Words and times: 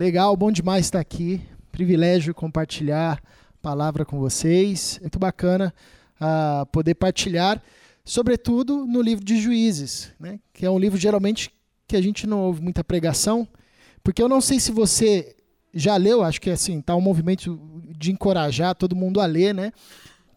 Legal, 0.00 0.34
bom 0.34 0.50
demais 0.50 0.86
estar 0.86 0.98
aqui. 0.98 1.42
Privilégio 1.70 2.34
compartilhar 2.34 3.22
a 3.22 3.58
palavra 3.60 4.02
com 4.02 4.18
vocês. 4.18 4.98
Muito 5.02 5.18
bacana 5.18 5.74
uh, 6.18 6.64
poder 6.72 6.94
partilhar, 6.94 7.62
sobretudo 8.02 8.86
no 8.86 9.02
livro 9.02 9.22
de 9.22 9.38
Juízes, 9.38 10.10
né? 10.18 10.40
que 10.54 10.64
é 10.64 10.70
um 10.70 10.78
livro 10.78 10.96
geralmente 10.98 11.50
que 11.86 11.94
a 11.96 12.00
gente 12.00 12.26
não 12.26 12.40
ouve 12.44 12.62
muita 12.62 12.82
pregação, 12.82 13.46
porque 14.02 14.22
eu 14.22 14.28
não 14.28 14.40
sei 14.40 14.58
se 14.58 14.72
você 14.72 15.36
já 15.74 15.98
leu, 15.98 16.22
acho 16.22 16.40
que 16.40 16.48
assim, 16.48 16.80
tá 16.80 16.96
um 16.96 17.02
movimento 17.02 17.60
de 17.94 18.10
encorajar 18.10 18.74
todo 18.74 18.96
mundo 18.96 19.20
a 19.20 19.26
ler, 19.26 19.54
né? 19.54 19.70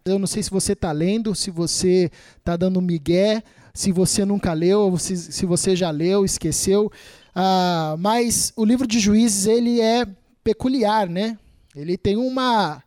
Eu 0.03 0.19
não 0.19 0.27
sei 0.27 0.43
se 0.43 0.49
você 0.49 0.73
está 0.73 0.91
lendo, 0.91 1.33
se 1.33 1.49
você 1.49 2.11
está 2.37 2.57
dando 2.57 2.81
migué, 2.81 3.41
se 3.73 3.93
você 3.93 4.25
nunca 4.25 4.51
leu, 4.51 4.97
se, 4.97 5.15
se 5.15 5.45
você 5.45 5.73
já 5.73 5.89
leu, 5.89 6.25
esqueceu. 6.25 6.91
Ah, 7.35 7.95
mas 7.99 8.53
o 8.55 8.63
livro 8.63 8.87
de 8.87 8.99
Juízes 8.99 9.47
ele 9.47 9.81
é 9.81 10.05
peculiar, 10.43 11.09
né? 11.09 11.37
Ele 11.75 11.97
tem 11.97 12.17
uma 12.17 12.83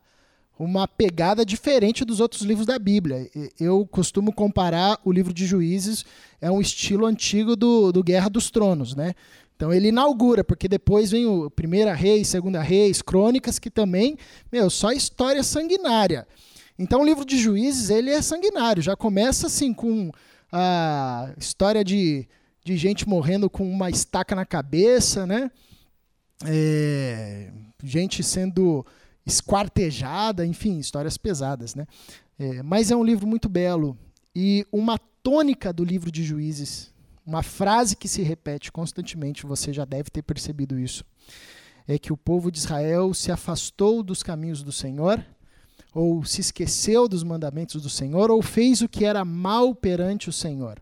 uma 0.59 0.88
pegada 0.88 1.45
diferente 1.45 2.02
dos 2.02 2.18
outros 2.18 2.41
livros 2.41 2.66
da 2.66 2.78
Bíblia. 2.78 3.30
Eu 3.60 3.87
costumo 3.87 4.32
comparar 4.32 4.98
o 5.04 5.12
livro 5.12 5.32
de 5.32 5.45
Juízes 5.45 6.04
é 6.40 6.51
um 6.51 6.62
estilo 6.62 7.04
antigo 7.04 7.54
do, 7.54 7.92
do 7.92 8.02
Guerra 8.02 8.30
dos 8.30 8.51
Tronos, 8.51 8.95
né? 8.95 9.14
Então 9.54 9.73
ele 9.73 9.88
inaugura, 9.88 10.45
porque 10.45 10.68
depois 10.68 11.10
vem 11.10 11.26
o 11.26 11.51
Primeira 11.51 11.95
Reis, 11.95 12.28
Segunda 12.28 12.62
Reis, 12.62 13.01
Crônicas, 13.01 13.59
que 13.59 13.70
também, 13.70 14.16
meu, 14.52 14.68
só 14.68 14.92
história 14.92 15.42
sanguinária. 15.42 16.26
Então 16.78 17.01
o 17.01 17.04
livro 17.04 17.24
de 17.24 17.38
Juízes, 17.38 17.88
ele 17.88 18.10
é 18.10 18.20
sanguinário, 18.20 18.82
já 18.82 18.95
começa 18.95 19.46
assim 19.46 19.73
com 19.73 20.10
a 20.52 21.30
história 21.38 21.82
de, 21.82 22.28
de 22.66 22.77
gente 22.77 23.09
morrendo 23.09 23.48
com 23.48 23.70
uma 23.70 23.88
estaca 23.88 24.34
na 24.34 24.45
cabeça, 24.45 25.24
né? 25.24 25.52
É, 26.45 27.52
gente 27.84 28.24
sendo 28.24 28.84
esquartejada, 29.24 30.45
enfim, 30.45 30.80
histórias 30.80 31.16
pesadas, 31.16 31.77
né? 31.77 31.87
É, 32.37 32.65
mas 32.65 32.90
é 32.90 32.96
um 32.96 33.05
livro 33.05 33.24
muito 33.24 33.49
belo 33.49 33.96
e 34.35 34.66
uma 34.73 34.99
tônica 34.99 35.73
do 35.73 35.85
livro 35.85 36.10
de 36.10 36.24
Juízes 36.24 36.93
uma 37.24 37.43
frase 37.43 37.95
que 37.96 38.09
se 38.09 38.23
repete 38.23 38.73
constantemente, 38.73 39.46
você 39.46 39.73
já 39.73 39.85
deve 39.85 40.10
ter 40.10 40.23
percebido 40.23 40.79
isso, 40.79 41.05
é 41.87 41.99
que 41.99 42.12
o 42.12 42.16
povo 42.16 42.51
de 42.51 42.59
Israel 42.59 43.15
se 43.15 43.30
afastou 43.30 44.02
dos 44.02 44.24
caminhos 44.24 44.62
do 44.62 44.73
Senhor, 44.73 45.24
ou 45.95 46.24
se 46.24 46.40
esqueceu 46.40 47.09
dos 47.09 47.23
mandamentos 47.23 47.80
do 47.80 47.88
Senhor, 47.88 48.29
ou 48.29 48.43
fez 48.43 48.80
o 48.80 48.88
que 48.88 49.05
era 49.05 49.24
mal 49.24 49.73
perante 49.73 50.29
o 50.29 50.33
Senhor. 50.33 50.80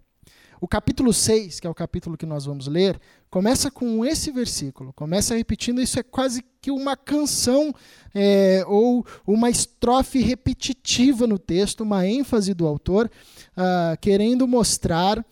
O 0.64 0.66
capítulo 0.66 1.12
6, 1.12 1.60
que 1.60 1.66
é 1.66 1.70
o 1.70 1.74
capítulo 1.74 2.16
que 2.16 2.24
nós 2.24 2.46
vamos 2.46 2.68
ler, 2.68 2.98
começa 3.28 3.70
com 3.70 4.02
esse 4.02 4.30
versículo, 4.30 4.94
começa 4.94 5.36
repetindo, 5.36 5.78
isso 5.78 6.00
é 6.00 6.02
quase 6.02 6.42
que 6.62 6.70
uma 6.70 6.96
canção 6.96 7.70
é, 8.14 8.64
ou 8.66 9.04
uma 9.26 9.50
estrofe 9.50 10.20
repetitiva 10.20 11.26
no 11.26 11.38
texto, 11.38 11.82
uma 11.82 12.06
ênfase 12.06 12.54
do 12.54 12.66
autor, 12.66 13.10
uh, 13.50 13.94
querendo 14.00 14.48
mostrar 14.48 15.22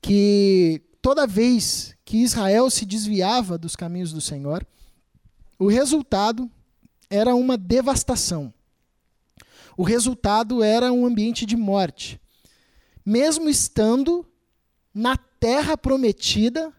que 0.00 0.82
toda 1.02 1.26
vez 1.26 1.96
que 2.04 2.18
Israel 2.18 2.70
se 2.70 2.86
desviava 2.86 3.58
dos 3.58 3.74
caminhos 3.74 4.12
do 4.12 4.20
Senhor, 4.20 4.64
o 5.58 5.66
resultado 5.66 6.48
era 7.10 7.34
uma 7.34 7.56
devastação. 7.56 8.54
O 9.76 9.82
resultado 9.82 10.62
era 10.62 10.92
um 10.92 11.04
ambiente 11.04 11.44
de 11.44 11.56
morte. 11.56 12.20
Mesmo 13.04 13.48
estando 13.48 14.27
na 14.98 15.16
terra 15.16 15.78
prometida, 15.78 16.72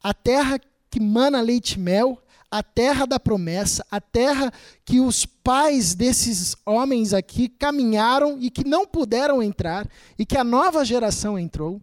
a 0.00 0.14
terra 0.14 0.60
que 0.88 1.00
mana 1.00 1.40
leite 1.40 1.72
e 1.72 1.80
mel, 1.80 2.22
a 2.48 2.62
terra 2.62 3.04
da 3.04 3.18
promessa, 3.18 3.84
a 3.90 4.00
terra 4.00 4.52
que 4.84 5.00
os 5.00 5.26
pais 5.26 5.92
desses 5.92 6.54
homens 6.64 7.12
aqui 7.12 7.48
caminharam 7.48 8.38
e 8.40 8.48
que 8.48 8.64
não 8.64 8.86
puderam 8.86 9.42
entrar, 9.42 9.88
e 10.16 10.24
que 10.24 10.38
a 10.38 10.44
nova 10.44 10.84
geração 10.84 11.36
entrou 11.36 11.80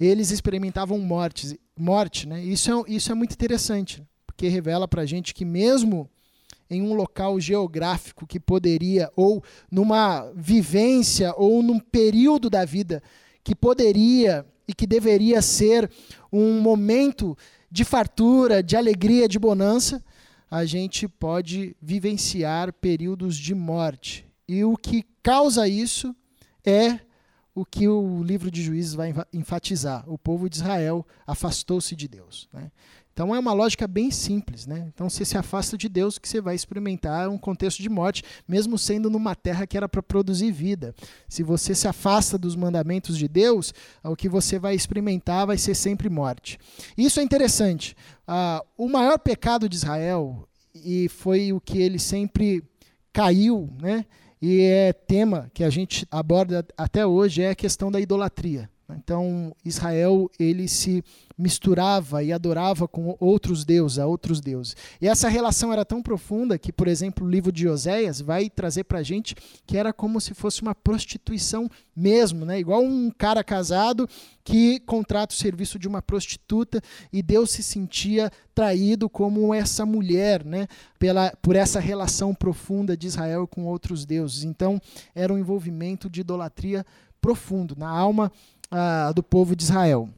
eles 0.00 0.30
experimentavam 0.30 0.98
morte, 0.98 1.58
morte 1.76 2.26
né? 2.26 2.42
Isso 2.42 2.70
é, 2.70 2.90
isso 2.90 3.12
é 3.12 3.14
muito 3.14 3.32
interessante, 3.32 4.02
porque 4.26 4.48
revela 4.48 4.88
para 4.88 5.02
a 5.02 5.06
gente 5.06 5.34
que 5.34 5.44
mesmo 5.44 6.08
em 6.70 6.80
um 6.80 6.94
local 6.94 7.38
geográfico 7.40 8.26
que 8.26 8.40
poderia, 8.40 9.10
ou 9.14 9.42
numa 9.70 10.30
vivência, 10.34 11.34
ou 11.36 11.62
num 11.62 11.80
período 11.80 12.48
da 12.48 12.64
vida 12.64 13.02
que 13.42 13.54
poderia 13.54 14.44
e 14.66 14.74
que 14.74 14.86
deveria 14.86 15.40
ser 15.40 15.90
um 16.32 16.60
momento 16.60 17.36
de 17.70 17.84
fartura, 17.84 18.62
de 18.62 18.76
alegria, 18.76 19.28
de 19.28 19.38
bonança, 19.38 20.02
a 20.50 20.64
gente 20.64 21.06
pode 21.06 21.76
vivenciar 21.80 22.72
períodos 22.72 23.36
de 23.36 23.54
morte. 23.54 24.26
E 24.46 24.64
o 24.64 24.76
que 24.76 25.04
causa 25.22 25.68
isso 25.68 26.14
é 26.64 27.00
o 27.54 27.64
que 27.64 27.88
o 27.88 28.22
livro 28.22 28.50
de 28.50 28.62
Juízes 28.62 28.94
vai 28.94 29.12
enfatizar. 29.32 30.08
O 30.08 30.16
povo 30.16 30.48
de 30.48 30.56
Israel 30.56 31.04
afastou-se 31.26 31.94
de 31.96 32.06
Deus. 32.06 32.48
Né? 32.52 32.70
Então 33.18 33.34
é 33.34 33.38
uma 33.40 33.52
lógica 33.52 33.88
bem 33.88 34.12
simples. 34.12 34.64
Né? 34.64 34.88
Então 34.94 35.10
você 35.10 35.24
se 35.24 35.36
afasta 35.36 35.76
de 35.76 35.88
Deus 35.88 36.20
que 36.20 36.28
você 36.28 36.40
vai 36.40 36.54
experimentar 36.54 37.28
um 37.28 37.36
contexto 37.36 37.82
de 37.82 37.88
morte, 37.88 38.22
mesmo 38.46 38.78
sendo 38.78 39.10
numa 39.10 39.34
terra 39.34 39.66
que 39.66 39.76
era 39.76 39.88
para 39.88 40.00
produzir 40.00 40.52
vida. 40.52 40.94
Se 41.28 41.42
você 41.42 41.74
se 41.74 41.88
afasta 41.88 42.38
dos 42.38 42.54
mandamentos 42.54 43.18
de 43.18 43.26
Deus, 43.26 43.74
o 44.04 44.14
que 44.14 44.28
você 44.28 44.56
vai 44.56 44.76
experimentar 44.76 45.48
vai 45.48 45.58
ser 45.58 45.74
sempre 45.74 46.08
morte. 46.08 46.60
Isso 46.96 47.18
é 47.18 47.24
interessante. 47.24 47.96
Uh, 48.28 48.64
o 48.84 48.88
maior 48.88 49.18
pecado 49.18 49.68
de 49.68 49.74
Israel, 49.74 50.48
e 50.72 51.08
foi 51.08 51.52
o 51.52 51.60
que 51.60 51.76
ele 51.76 51.98
sempre 51.98 52.62
caiu, 53.12 53.68
né? 53.82 54.04
e 54.40 54.60
é 54.60 54.92
tema 54.92 55.50
que 55.52 55.64
a 55.64 55.70
gente 55.70 56.06
aborda 56.08 56.64
até 56.76 57.04
hoje 57.04 57.42
é 57.42 57.50
a 57.50 57.56
questão 57.56 57.90
da 57.90 58.00
idolatria. 58.00 58.70
Então, 58.96 59.54
Israel 59.64 60.30
ele 60.38 60.66
se 60.66 61.04
misturava 61.36 62.22
e 62.22 62.32
adorava 62.32 62.88
com 62.88 63.16
outros 63.20 63.64
deuses, 63.64 63.98
a 63.98 64.06
outros 64.06 64.40
deuses. 64.40 64.74
E 65.00 65.06
essa 65.06 65.28
relação 65.28 65.72
era 65.72 65.84
tão 65.84 66.02
profunda 66.02 66.58
que, 66.58 66.72
por 66.72 66.88
exemplo, 66.88 67.24
o 67.24 67.30
livro 67.30 67.52
de 67.52 67.68
Oséias 67.68 68.20
vai 68.20 68.50
trazer 68.50 68.84
para 68.84 68.98
a 68.98 69.02
gente 69.02 69.36
que 69.66 69.76
era 69.76 69.92
como 69.92 70.20
se 70.20 70.34
fosse 70.34 70.62
uma 70.62 70.74
prostituição 70.74 71.70
mesmo, 71.94 72.44
né? 72.44 72.58
igual 72.58 72.82
um 72.82 73.10
cara 73.10 73.44
casado 73.44 74.08
que 74.42 74.80
contrata 74.80 75.34
o 75.34 75.38
serviço 75.38 75.78
de 75.78 75.86
uma 75.86 76.00
prostituta 76.00 76.80
e 77.12 77.22
Deus 77.22 77.50
se 77.50 77.62
sentia 77.62 78.32
traído 78.54 79.08
como 79.08 79.52
essa 79.52 79.84
mulher, 79.84 80.44
né? 80.44 80.66
Pela, 80.98 81.30
por 81.42 81.54
essa 81.54 81.78
relação 81.78 82.34
profunda 82.34 82.96
de 82.96 83.06
Israel 83.06 83.46
com 83.46 83.66
outros 83.66 84.06
deuses. 84.06 84.42
Então, 84.44 84.80
era 85.14 85.32
um 85.32 85.38
envolvimento 85.38 86.08
de 86.08 86.22
idolatria 86.22 86.84
profundo 87.20 87.74
na 87.76 87.88
alma 87.88 88.32
do 89.14 89.22
povo 89.22 89.56
de 89.56 89.62
Israel. 89.62 90.08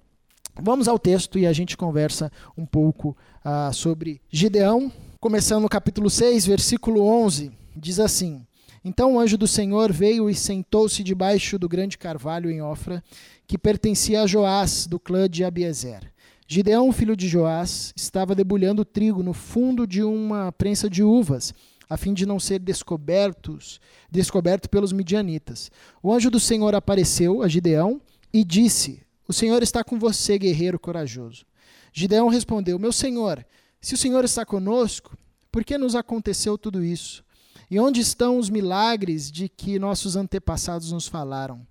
Vamos 0.63 0.89
ao 0.89 0.99
texto 0.99 1.39
e 1.39 1.47
a 1.47 1.53
gente 1.53 1.77
conversa 1.77 2.31
um 2.57 2.67
pouco 2.67 3.17
uh, 3.45 3.73
sobre 3.73 4.21
Gideão. 4.29 4.93
Começando 5.21 5.63
no 5.63 5.69
capítulo 5.69 6.11
6, 6.11 6.47
versículo 6.47 7.03
11, 7.03 7.53
diz 7.77 8.01
assim: 8.01 8.45
Então 8.85 9.15
o 9.15 9.21
anjo 9.21 9.39
do 9.39 9.47
Senhor 9.47 9.93
veio 9.93 10.29
e 10.29 10.35
sentou-se 10.35 11.03
debaixo 11.03 11.59
do 11.59 11.69
grande 11.69 11.97
carvalho 11.97 12.51
em 12.51 12.61
Ofra, 12.61 13.03
que 13.47 13.57
pertencia 13.57 14.23
a 14.23 14.27
Joás, 14.27 14.87
do 14.87 14.99
clã 14.99 15.29
de 15.29 15.45
Abiezer. 15.45 16.13
Gideão, 16.47 16.91
filho 16.93 17.17
de 17.17 17.29
Joás, 17.29 17.93
estava 17.95 18.35
debulhando 18.35 18.85
trigo 18.85 19.23
no 19.23 19.33
fundo 19.33 19.87
de 19.87 20.03
uma 20.03 20.51
prensa 20.51 20.91
de 20.91 21.03
uvas, 21.03 21.55
a 21.89 21.97
fim 21.97 22.13
de 22.13 22.27
não 22.27 22.41
ser 22.41 22.59
descobertos, 22.59 23.81
descoberto 24.11 24.69
pelos 24.69 24.93
midianitas. 24.93 25.71
O 26.03 26.13
anjo 26.13 26.29
do 26.29 26.41
Senhor 26.41 26.75
apareceu 26.75 27.43
a 27.43 27.49
Gideão 27.49 28.01
e 28.33 28.45
disse: 28.45 29.03
O 29.27 29.33
Senhor 29.33 29.63
está 29.63 29.83
com 29.83 29.99
você, 29.99 30.39
guerreiro 30.39 30.79
corajoso. 30.79 31.45
Gideão 31.93 32.29
respondeu: 32.29 32.79
Meu 32.79 32.93
senhor, 32.93 33.45
se 33.81 33.95
o 33.95 33.99
Senhor 33.99 34.25
está 34.25 34.45
conosco, 34.45 35.17
por 35.51 35.65
que 35.65 35.77
nos 35.77 35.95
aconteceu 35.95 36.57
tudo 36.57 36.85
isso? 36.85 37.25
E 37.71 37.79
onde 37.79 38.01
estão 38.01 38.39
os 38.39 38.51
milagres 38.51 39.31
de 39.31 39.49
que 39.49 39.79
nossos 39.79 40.17
antepassados 40.17 40.93
nos 40.93 41.07
falaram? 41.07 41.67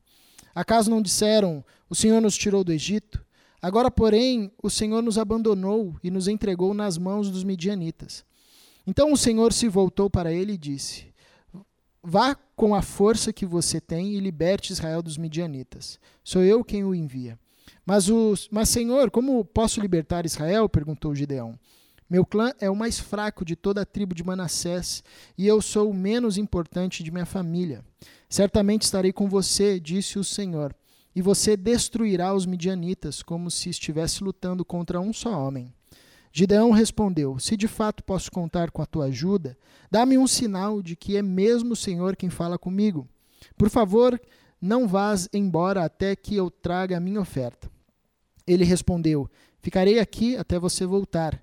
Acaso 0.54 0.90
não 0.90 1.02
disseram: 1.02 1.64
O 1.90 1.96
Senhor 1.96 2.22
nos 2.22 2.38
tirou 2.38 2.64
do 2.64 2.72
Egito? 2.72 3.24
Agora, 3.62 3.92
porém, 3.92 4.52
o 4.64 4.70
Senhor 4.70 5.02
nos 5.02 5.18
abandonou 5.18 5.96
e 6.02 6.10
nos 6.10 6.28
entregou 6.28 6.74
nas 6.74 6.98
mãos 6.98 7.30
dos 7.30 7.44
midianitas. 7.44 8.24
Então 8.88 9.12
o 9.12 9.18
Senhor 9.18 9.52
se 9.52 9.68
voltou 9.68 10.10
para 10.10 10.32
ele 10.32 10.54
e 10.54 10.58
disse: 10.58 11.14
Vá 12.02 12.36
com 12.60 12.76
a 12.76 12.82
força 12.82 13.32
que 13.32 13.46
você 13.46 13.80
tem 13.80 14.16
e 14.16 14.20
liberte 14.20 14.74
Israel 14.74 15.02
dos 15.02 15.18
midianitas. 15.18 15.98
Sou 16.26 16.44
eu 16.44 16.62
quem 16.62 16.84
o 16.84 16.94
envia. 16.94 17.40
Mas, 17.86 18.10
mas 18.52 18.68
Senhor, 18.68 19.10
como 19.10 19.46
posso 19.46 19.80
libertar 19.80 20.26
Israel? 20.26 20.68
perguntou 20.68 21.16
Gideão. 21.16 21.58
Meu 22.10 22.26
clã 22.26 22.52
é 22.60 22.70
o 22.70 22.76
mais 22.76 23.00
fraco 23.00 23.46
de 23.46 23.56
toda 23.56 23.84
a 23.84 23.86
tribo 23.86 24.14
de 24.14 24.26
Manassés, 24.26 25.02
e 25.38 25.48
eu 25.48 25.62
sou 25.62 25.90
o 25.90 25.94
menos 25.94 26.38
importante 26.38 27.02
de 27.02 27.12
minha 27.12 27.26
família. 27.26 27.82
Certamente 28.28 28.82
estarei 28.82 29.14
com 29.14 29.30
você, 29.30 29.80
disse 29.80 30.20
o 30.20 30.24
Senhor, 30.24 30.76
e 31.16 31.22
você 31.22 31.56
destruirá 31.56 32.34
os 32.34 32.46
midianitas 32.46 33.24
como 33.24 33.50
se 33.50 33.70
estivesse 33.70 34.22
lutando 34.22 34.66
contra 34.66 35.00
um 35.00 35.14
só 35.14 35.32
homem. 35.48 35.74
Gideão 36.32 36.72
respondeu: 36.72 37.40
Se 37.40 37.58
de 37.58 37.68
fato 37.68 38.04
posso 38.04 38.32
contar 38.32 38.72
com 38.72 38.82
a 38.82 38.86
tua 38.86 39.06
ajuda, 39.06 39.58
dá-me 39.90 40.18
um 40.18 40.28
sinal 40.28 40.82
de 40.82 40.96
que 40.96 41.18
é 41.18 41.22
mesmo 41.22 41.74
o 41.74 41.76
Senhor 41.76 42.16
quem 42.16 42.30
fala 42.30 42.58
comigo. 42.58 43.08
Por 43.58 43.70
favor, 43.70 44.20
não 44.62 44.88
vás 44.88 45.28
embora 45.34 45.84
até 45.84 46.16
que 46.16 46.36
eu 46.36 46.50
traga 46.50 46.98
a 46.98 47.00
minha 47.00 47.22
oferta. 47.22 47.70
Ele 48.46 48.64
respondeu: 48.64 49.30
Ficarei 49.62 50.00
aqui 50.00 50.38
até 50.38 50.60
você 50.60 50.86
voltar. 50.86 51.42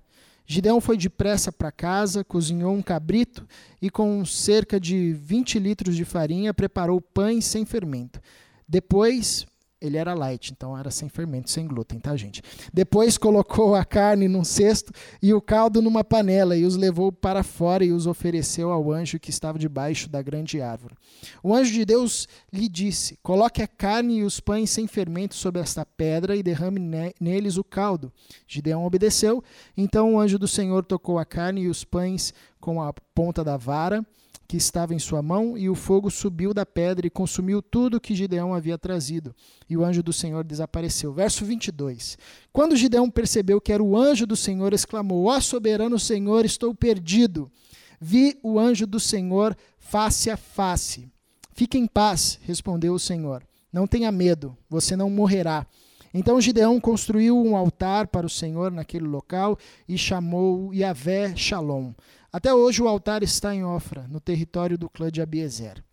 Gideão 0.49 0.79
foi 0.79 0.95
depressa 0.95 1.51
para 1.51 1.73
casa, 1.73 2.23
cozinhou 2.23 2.73
um 2.73 2.81
cabrito 2.81 3.45
e, 3.81 3.89
com 3.89 4.23
cerca 4.23 4.79
de 4.79 5.11
20 5.11 5.59
litros 5.59 5.93
de 5.93 6.05
farinha, 6.05 6.53
preparou 6.53 7.01
pães 7.01 7.43
sem 7.43 7.65
fermento. 7.65 8.21
Depois 8.65 9.45
ele 9.79 9.97
era 9.97 10.13
light, 10.13 10.51
então 10.51 10.77
era 10.77 10.89
sem 10.89 11.07
fermento, 11.07 11.49
sem 11.49 11.67
glúten, 11.67 11.99
tá, 11.99 12.15
gente? 12.15 12.41
Depois 12.73 13.17
colocou 13.17 13.75
a 13.75 13.85
carne 13.85 14.27
num 14.27 14.43
cesto 14.43 14.91
e 15.21 15.33
o 15.33 15.41
caldo 15.41 15.81
numa 15.81 16.03
panela 16.03 16.57
e 16.57 16.65
os 16.65 16.75
levou 16.75 17.11
para 17.11 17.43
fora 17.43 17.85
e 17.85 17.91
os 17.91 18.07
ofereceu 18.07 18.71
ao 18.71 18.91
anjo 18.91 19.19
que 19.19 19.29
estava 19.29 19.59
debaixo 19.59 20.09
da 20.09 20.21
grande 20.21 20.61
árvore. 20.61 20.95
O 21.43 21.53
anjo 21.53 21.71
de 21.71 21.85
Deus 21.85 22.27
lhe 22.51 22.67
disse: 22.67 23.19
Coloque 23.21 23.61
a 23.61 23.67
carne 23.67 24.19
e 24.19 24.23
os 24.23 24.39
pães 24.39 24.69
sem 24.69 24.87
fermento 24.87 25.35
sobre 25.35 25.61
esta 25.61 25.85
pedra 25.85 26.35
e 26.35 26.41
derrame 26.41 26.79
neles 27.19 27.57
o 27.57 27.63
caldo. 27.63 28.11
Gideão 28.47 28.83
obedeceu. 28.83 29.43
Então 29.75 30.15
o 30.15 30.19
anjo 30.19 30.39
do 30.39 30.47
Senhor 30.47 30.83
tocou 30.83 31.19
a 31.19 31.25
carne 31.25 31.61
e 31.61 31.67
os 31.67 31.83
pães 31.83 32.33
com 32.59 32.81
a 32.81 32.91
ponta 33.13 33.43
da 33.43 33.57
vara 33.57 34.05
que 34.47 34.55
estava 34.55 34.93
em 34.95 34.99
sua 34.99 35.21
mão, 35.21 35.57
e 35.57 35.69
o 35.69 35.75
fogo 35.75 36.09
subiu 36.09 36.53
da 36.53 36.65
pedra 36.65 37.05
e 37.05 37.09
consumiu 37.09 37.61
tudo 37.61 37.99
que 37.99 38.15
Gideão 38.15 38.53
havia 38.53 38.77
trazido. 38.77 39.35
E 39.69 39.75
o 39.75 39.83
anjo 39.83 40.01
do 40.01 40.13
Senhor 40.13 40.43
desapareceu. 40.43 41.11
Verso 41.11 41.43
22. 41.43 42.17
Quando 42.53 42.75
Gideão 42.75 43.09
percebeu 43.09 43.59
que 43.59 43.73
era 43.73 43.83
o 43.83 43.97
anjo 43.97 44.25
do 44.25 44.37
Senhor, 44.37 44.73
exclamou: 44.73 45.25
Ó 45.25 45.39
soberano 45.41 45.99
Senhor, 45.99 46.45
estou 46.45 46.73
perdido. 46.73 47.51
Vi 47.99 48.39
o 48.41 48.57
anjo 48.57 48.87
do 48.87 48.99
Senhor 48.99 49.55
face 49.77 50.29
a 50.29 50.37
face. 50.37 51.09
Fique 51.53 51.77
em 51.77 51.87
paz, 51.87 52.39
respondeu 52.43 52.93
o 52.93 52.99
Senhor. 52.99 53.43
Não 53.73 53.85
tenha 53.85 54.11
medo, 54.11 54.55
você 54.69 54.95
não 54.95 55.09
morrerá. 55.09 55.67
Então 56.13 56.39
Gideão 56.39 56.79
construiu 56.79 57.37
um 57.37 57.55
altar 57.55 58.07
para 58.07 58.25
o 58.25 58.29
Senhor 58.29 58.71
naquele 58.71 59.05
local 59.05 59.57
e 59.87 59.97
chamou 59.97 60.73
Yahvé 60.73 61.35
Shalom. 61.35 61.93
Até 62.31 62.53
hoje 62.53 62.81
o 62.81 62.87
altar 62.87 63.23
está 63.23 63.55
em 63.55 63.63
Ofra, 63.63 64.07
no 64.07 64.19
território 64.19 64.77
do 64.77 64.89
clã 64.89 65.09
de 65.09 65.21
Abiezer. 65.21 65.83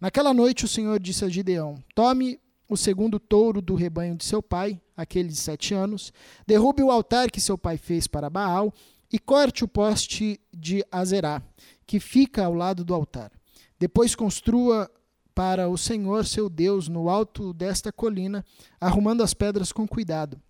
Naquela 0.00 0.34
noite 0.34 0.64
o 0.64 0.68
Senhor 0.68 0.98
disse 0.98 1.24
a 1.24 1.28
Gideão: 1.28 1.82
Tome 1.94 2.40
o 2.68 2.76
segundo 2.76 3.20
touro 3.20 3.62
do 3.62 3.74
rebanho 3.74 4.16
de 4.16 4.24
seu 4.24 4.42
pai, 4.42 4.80
aquele 4.96 5.28
de 5.28 5.36
sete 5.36 5.72
anos, 5.72 6.12
derrube 6.46 6.82
o 6.82 6.90
altar 6.90 7.30
que 7.30 7.40
seu 7.40 7.56
pai 7.56 7.76
fez 7.76 8.06
para 8.06 8.30
Baal 8.30 8.72
e 9.12 9.18
corte 9.18 9.62
o 9.62 9.68
poste 9.68 10.40
de 10.52 10.84
Azerá, 10.90 11.42
que 11.86 12.00
fica 12.00 12.44
ao 12.44 12.54
lado 12.54 12.84
do 12.84 12.94
altar. 12.94 13.30
Depois 13.78 14.14
construa 14.14 14.90
para 15.34 15.68
o 15.68 15.76
Senhor 15.76 16.26
seu 16.26 16.48
Deus 16.48 16.88
no 16.88 17.08
alto 17.08 17.52
desta 17.52 17.92
colina, 17.92 18.44
arrumando 18.80 19.22
as 19.22 19.34
pedras 19.34 19.72
com 19.72 19.86
cuidado. 19.86 20.40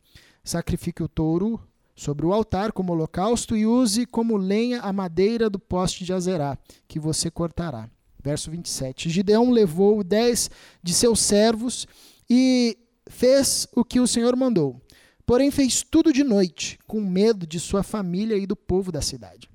Sacrifique 0.42 1.02
o 1.02 1.08
touro 1.08 1.60
sobre 1.94 2.26
o 2.26 2.32
altar 2.32 2.72
como 2.72 2.92
holocausto 2.92 3.56
e 3.56 3.66
use 3.66 4.06
como 4.06 4.36
lenha 4.36 4.80
a 4.80 4.92
madeira 4.92 5.48
do 5.48 5.58
poste 5.58 6.04
de 6.04 6.12
Azerá, 6.12 6.58
que 6.88 6.98
você 6.98 7.30
cortará. 7.30 7.88
Verso 8.22 8.50
27. 8.50 9.10
Gideão 9.10 9.50
levou 9.50 10.02
dez 10.02 10.50
de 10.82 10.94
seus 10.94 11.20
servos 11.20 11.86
e 12.28 12.76
fez 13.06 13.68
o 13.76 13.84
que 13.84 14.00
o 14.00 14.06
Senhor 14.06 14.34
mandou. 14.34 14.80
Porém, 15.26 15.50
fez 15.50 15.82
tudo 15.82 16.12
de 16.12 16.24
noite, 16.24 16.78
com 16.86 17.00
medo 17.00 17.46
de 17.46 17.58
sua 17.60 17.82
família 17.82 18.36
e 18.36 18.46
do 18.46 18.56
povo 18.56 18.90
da 18.90 19.00
cidade. 19.00 19.48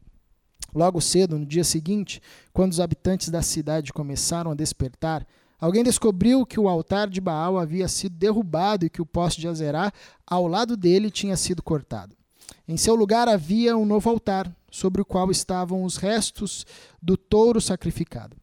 Logo 0.73 1.01
cedo, 1.01 1.37
no 1.37 1.45
dia 1.45 1.63
seguinte, 1.63 2.21
quando 2.53 2.71
os 2.71 2.79
habitantes 2.79 3.29
da 3.29 3.41
cidade 3.41 3.91
começaram 3.91 4.51
a 4.51 4.55
despertar, 4.55 5.25
alguém 5.59 5.83
descobriu 5.83 6.45
que 6.45 6.59
o 6.59 6.69
altar 6.69 7.09
de 7.09 7.19
Baal 7.19 7.57
havia 7.57 7.87
sido 7.87 8.15
derrubado 8.15 8.85
e 8.85 8.89
que 8.89 9.01
o 9.01 9.05
poste 9.05 9.41
de 9.41 9.47
Azerá, 9.47 9.91
ao 10.25 10.47
lado 10.47 10.77
dele, 10.77 11.09
tinha 11.09 11.35
sido 11.35 11.63
cortado. 11.63 12.18
Em 12.67 12.77
seu 12.77 12.95
lugar 12.95 13.27
havia 13.27 13.75
um 13.75 13.85
novo 13.85 14.09
altar, 14.09 14.53
sobre 14.71 15.01
o 15.01 15.05
qual 15.05 15.31
estavam 15.31 15.83
os 15.83 15.97
restos 15.97 16.65
do 17.01 17.17
touro 17.17 17.59
sacrificado. 17.59 18.37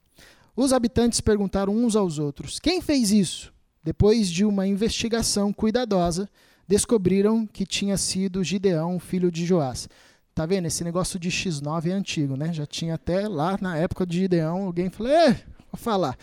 Os 0.55 0.73
habitantes 0.73 1.21
perguntaram 1.21 1.75
uns 1.75 1.95
aos 1.95 2.19
outros: 2.19 2.59
Quem 2.59 2.81
fez 2.81 3.11
isso? 3.11 3.53
Depois 3.85 4.29
de 4.29 4.45
uma 4.45 4.67
investigação 4.67 5.53
cuidadosa, 5.53 6.29
descobriram 6.67 7.47
que 7.47 7.65
tinha 7.65 7.97
sido 7.97 8.43
Gideão, 8.43 8.99
filho 8.99 9.31
de 9.31 9.47
Joás. 9.47 9.89
Tá 10.35 10.45
vendo? 10.45 10.67
Esse 10.67 10.83
negócio 10.83 11.19
de 11.19 11.31
X9 11.31 11.87
é 11.87 11.93
antigo, 11.93 12.37
né? 12.37 12.53
Já 12.53 12.67
tinha 12.67 12.95
até 12.95 13.29
lá 13.29 13.57
na 13.61 13.77
época 13.77 14.05
de 14.05 14.19
Gideão, 14.19 14.65
alguém 14.65 14.91
falou: 14.91 15.13
"É, 15.13 15.33
vou 15.71 15.79
falar". 15.79 16.17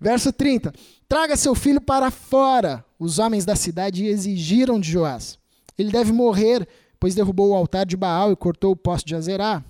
Verso 0.00 0.32
30. 0.32 0.72
Traga 1.08 1.36
seu 1.36 1.54
filho 1.54 1.80
para 1.80 2.10
fora. 2.10 2.84
Os 2.98 3.18
homens 3.18 3.44
da 3.44 3.56
cidade 3.56 4.06
exigiram 4.06 4.78
de 4.78 4.90
Joás. 4.90 5.38
Ele 5.76 5.90
deve 5.90 6.12
morrer 6.12 6.68
pois 7.00 7.14
derrubou 7.14 7.48
o 7.48 7.54
altar 7.54 7.86
de 7.86 7.96
Baal 7.96 8.30
e 8.30 8.36
cortou 8.36 8.72
o 8.72 8.76
poste 8.76 9.08
de 9.08 9.16
Azerá. 9.16 9.64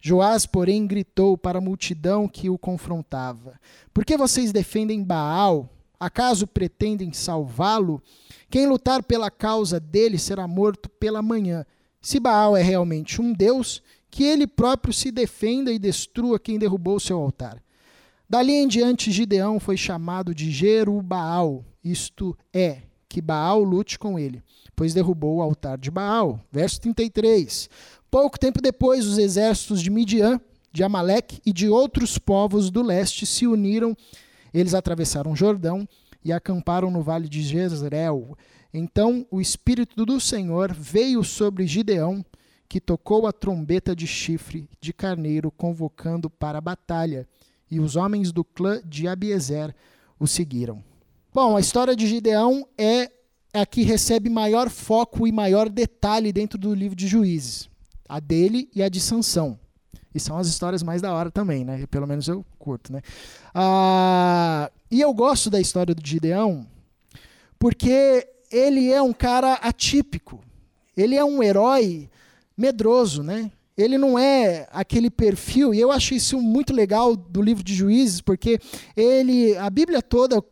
Joás, 0.00 0.44
porém, 0.44 0.86
gritou 0.86 1.36
para 1.36 1.58
a 1.58 1.60
multidão 1.60 2.28
que 2.28 2.50
o 2.50 2.58
confrontava: 2.58 3.58
Por 3.92 4.04
que 4.04 4.16
vocês 4.16 4.52
defendem 4.52 5.02
Baal? 5.02 5.68
Acaso 5.98 6.46
pretendem 6.46 7.12
salvá-lo? 7.12 8.02
Quem 8.50 8.66
lutar 8.66 9.02
pela 9.02 9.30
causa 9.30 9.80
dele 9.80 10.18
será 10.18 10.46
morto 10.46 10.90
pela 10.90 11.22
manhã. 11.22 11.64
Se 12.02 12.20
Baal 12.20 12.54
é 12.54 12.62
realmente 12.62 13.20
um 13.20 13.32
Deus, 13.32 13.82
que 14.10 14.22
ele 14.22 14.46
próprio 14.46 14.92
se 14.92 15.10
defenda 15.10 15.72
e 15.72 15.78
destrua 15.78 16.38
quem 16.38 16.58
derrubou 16.58 17.00
seu 17.00 17.18
altar. 17.18 17.60
Dali 18.28 18.52
em 18.52 18.68
diante, 18.68 19.10
Gideão 19.10 19.58
foi 19.58 19.76
chamado 19.76 20.34
de 20.34 20.50
Jerubaal, 20.50 21.64
isto 21.82 22.36
é, 22.52 22.82
que 23.08 23.20
Baal 23.20 23.62
lute 23.62 23.98
com 23.98 24.18
ele 24.18 24.42
pois 24.76 24.92
derrubou 24.92 25.36
o 25.36 25.42
altar 25.42 25.78
de 25.78 25.90
Baal. 25.90 26.38
Verso 26.52 26.80
33. 26.82 27.70
Pouco 28.10 28.38
tempo 28.38 28.60
depois, 28.60 29.06
os 29.06 29.16
exércitos 29.16 29.80
de 29.80 29.90
Midian, 29.90 30.38
de 30.70 30.84
Amaleque 30.84 31.40
e 31.44 31.52
de 31.52 31.68
outros 31.68 32.18
povos 32.18 32.70
do 32.70 32.82
leste 32.82 33.24
se 33.24 33.46
uniram. 33.46 33.96
Eles 34.52 34.74
atravessaram 34.74 35.32
o 35.32 35.36
Jordão 35.36 35.88
e 36.22 36.32
acamparam 36.32 36.90
no 36.90 37.02
vale 37.02 37.26
de 37.28 37.42
Jezreel. 37.42 38.36
Então 38.72 39.26
o 39.30 39.40
Espírito 39.40 40.04
do 40.04 40.20
Senhor 40.20 40.72
veio 40.74 41.24
sobre 41.24 41.66
Gideão, 41.66 42.24
que 42.68 42.80
tocou 42.80 43.26
a 43.26 43.32
trombeta 43.32 43.96
de 43.96 44.06
chifre 44.06 44.68
de 44.80 44.92
carneiro, 44.92 45.50
convocando 45.50 46.28
para 46.28 46.58
a 46.58 46.60
batalha. 46.60 47.26
E 47.70 47.80
os 47.80 47.96
homens 47.96 48.30
do 48.30 48.44
clã 48.44 48.80
de 48.84 49.08
Abiezer 49.08 49.74
o 50.20 50.26
seguiram. 50.26 50.84
Bom, 51.36 51.54
a 51.54 51.60
história 51.60 51.94
de 51.94 52.06
Gideão 52.06 52.66
é 52.78 53.10
a 53.52 53.66
que 53.66 53.82
recebe 53.82 54.30
maior 54.30 54.70
foco 54.70 55.26
e 55.26 55.32
maior 55.32 55.68
detalhe 55.68 56.32
dentro 56.32 56.58
do 56.58 56.72
livro 56.72 56.96
de 56.96 57.06
Juízes. 57.06 57.68
A 58.08 58.18
dele 58.18 58.70
e 58.74 58.82
a 58.82 58.88
de 58.88 58.98
Sansão. 58.98 59.60
E 60.14 60.18
são 60.18 60.38
as 60.38 60.46
histórias 60.46 60.82
mais 60.82 61.02
da 61.02 61.12
hora 61.12 61.30
também, 61.30 61.62
né? 61.62 61.86
Pelo 61.88 62.06
menos 62.06 62.26
eu 62.26 62.42
curto, 62.58 62.90
né? 62.90 63.02
Ah, 63.54 64.70
e 64.90 64.98
eu 64.98 65.12
gosto 65.12 65.50
da 65.50 65.60
história 65.60 65.94
do 65.94 66.00
Gideão 66.02 66.66
porque 67.58 68.26
ele 68.50 68.90
é 68.90 69.02
um 69.02 69.12
cara 69.12 69.58
atípico. 69.60 70.42
Ele 70.96 71.16
é 71.16 71.22
um 71.22 71.42
herói 71.42 72.08
medroso, 72.56 73.22
né? 73.22 73.52
Ele 73.76 73.98
não 73.98 74.18
é 74.18 74.66
aquele 74.72 75.10
perfil, 75.10 75.74
e 75.74 75.78
eu 75.78 75.92
acho 75.92 76.14
isso 76.14 76.40
muito 76.40 76.72
legal 76.72 77.14
do 77.14 77.42
livro 77.42 77.62
de 77.62 77.74
Juízes, 77.74 78.22
porque 78.22 78.58
ele, 78.96 79.54
a 79.58 79.68
Bíblia 79.68 80.00
toda 80.00 80.42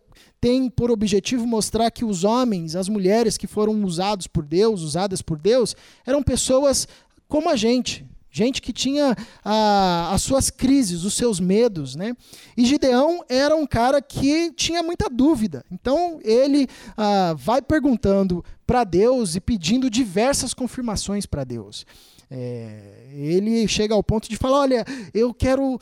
tem 0.45 0.69
por 0.69 0.91
objetivo 0.91 1.47
mostrar 1.47 1.91
que 1.91 2.05
os 2.05 2.23
homens, 2.23 2.77
as 2.77 2.87
mulheres 2.87 3.39
que 3.39 3.47
foram 3.47 3.83
usados 3.83 4.27
por 4.27 4.45
Deus, 4.45 4.83
usadas 4.83 5.23
por 5.23 5.39
Deus, 5.39 5.75
eram 6.05 6.23
pessoas 6.23 6.87
como 7.27 7.49
a 7.49 7.57
gente, 7.57 8.07
gente 8.31 8.61
que 8.61 8.71
tinha 8.71 9.17
ah, 9.43 10.11
as 10.13 10.21
suas 10.21 10.51
crises, 10.51 11.03
os 11.03 11.15
seus 11.15 11.41
medos, 11.41 11.97
né? 11.97 12.15
E 12.59 12.67
Gideão 12.67 13.25
era 13.27 13.57
um 13.57 13.67
cara 13.67 14.03
que 14.03 14.53
tinha 14.53 14.83
muita 14.83 15.09
dúvida. 15.09 15.65
Então 15.73 16.21
ele 16.23 16.69
ah, 16.95 17.35
vai 17.39 17.63
perguntando 17.63 18.45
para 18.67 18.85
Deus 18.85 19.37
e 19.37 19.41
pedindo 19.41 19.89
diversas 19.89 20.53
confirmações 20.53 21.25
para 21.25 21.43
Deus. 21.43 21.87
É, 22.31 23.09
ele 23.15 23.67
chega 23.67 23.95
ao 23.95 24.03
ponto 24.03 24.29
de 24.29 24.37
falar: 24.37 24.61
Olha, 24.61 24.85
eu 25.15 25.33
quero 25.33 25.81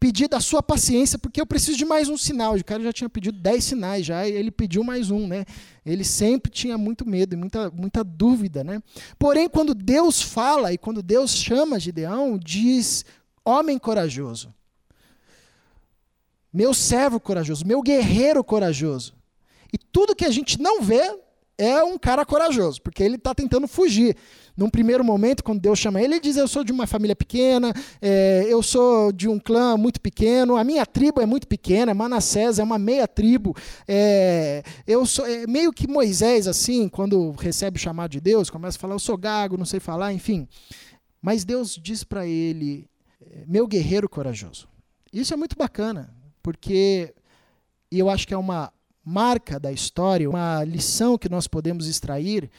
pedir 0.00 0.28
da 0.28 0.40
sua 0.40 0.62
paciência, 0.62 1.18
porque 1.18 1.40
eu 1.40 1.46
preciso 1.46 1.76
de 1.76 1.84
mais 1.84 2.08
um 2.08 2.16
sinal. 2.16 2.54
O 2.54 2.64
cara 2.64 2.82
já 2.82 2.92
tinha 2.92 3.08
pedido 3.08 3.38
dez 3.38 3.64
sinais 3.64 4.06
já, 4.06 4.26
e 4.26 4.32
ele 4.32 4.50
pediu 4.50 4.84
mais 4.84 5.10
um, 5.10 5.26
né? 5.26 5.44
Ele 5.84 6.04
sempre 6.04 6.50
tinha 6.50 6.78
muito 6.78 7.06
medo 7.08 7.34
e 7.34 7.36
muita, 7.36 7.70
muita 7.70 8.04
dúvida, 8.04 8.62
né? 8.62 8.80
Porém, 9.18 9.48
quando 9.48 9.74
Deus 9.74 10.22
fala 10.22 10.72
e 10.72 10.78
quando 10.78 11.02
Deus 11.02 11.32
chama 11.32 11.80
Gideão, 11.80 12.38
diz: 12.38 13.04
homem 13.44 13.78
corajoso, 13.78 14.54
meu 16.52 16.72
servo 16.72 17.18
corajoso, 17.18 17.66
meu 17.66 17.82
guerreiro 17.82 18.42
corajoso. 18.44 19.14
E 19.72 19.76
tudo 19.76 20.16
que 20.16 20.24
a 20.24 20.30
gente 20.30 20.60
não 20.60 20.80
vê, 20.80 21.18
é 21.58 21.82
um 21.82 21.98
cara 21.98 22.24
corajoso, 22.24 22.80
porque 22.80 23.02
ele 23.02 23.16
está 23.16 23.34
tentando 23.34 23.66
fugir. 23.66 24.16
Num 24.56 24.70
primeiro 24.70 25.04
momento, 25.04 25.44
quando 25.44 25.60
Deus 25.60 25.78
chama 25.78 26.00
ele, 26.00 26.14
ele 26.14 26.20
diz: 26.20 26.36
Eu 26.36 26.48
sou 26.48 26.64
de 26.64 26.72
uma 26.72 26.86
família 26.86 27.14
pequena, 27.14 27.72
é, 28.00 28.44
eu 28.48 28.62
sou 28.62 29.12
de 29.12 29.28
um 29.28 29.38
clã 29.38 29.76
muito 29.76 30.00
pequeno, 30.00 30.56
a 30.56 30.64
minha 30.64 30.86
tribo 30.86 31.20
é 31.20 31.26
muito 31.26 31.46
pequena, 31.46 31.94
Manassés 31.94 32.58
é 32.58 32.62
uma 32.62 32.78
meia 32.78 33.06
tribo. 33.06 33.54
É, 33.86 34.62
eu 34.86 35.04
sou 35.04 35.26
é, 35.26 35.46
meio 35.46 35.72
que 35.72 35.86
Moisés, 35.88 36.46
assim, 36.46 36.88
quando 36.88 37.32
recebe 37.32 37.76
o 37.76 37.80
chamado 37.80 38.10
de 38.12 38.20
Deus, 38.20 38.50
começa 38.50 38.76
a 38.78 38.80
falar: 38.80 38.94
Eu 38.94 39.00
sou 39.00 39.16
gago, 39.16 39.56
não 39.56 39.64
sei 39.64 39.80
falar, 39.80 40.12
enfim. 40.12 40.48
Mas 41.20 41.44
Deus 41.44 41.78
diz 41.80 42.04
para 42.04 42.26
ele: 42.26 42.88
é, 43.20 43.44
Meu 43.46 43.66
guerreiro 43.66 44.08
corajoso. 44.08 44.68
Isso 45.12 45.32
é 45.32 45.36
muito 45.36 45.56
bacana, 45.56 46.14
porque 46.42 47.14
eu 47.90 48.10
acho 48.10 48.26
que 48.26 48.34
é 48.34 48.38
uma 48.38 48.72
marca 49.08 49.58
da 49.58 49.72
história, 49.72 50.28
uma 50.28 50.62
lição 50.64 51.16
que 51.16 51.30
nós 51.30 51.48
podemos 51.48 51.86
extrair 51.86 52.50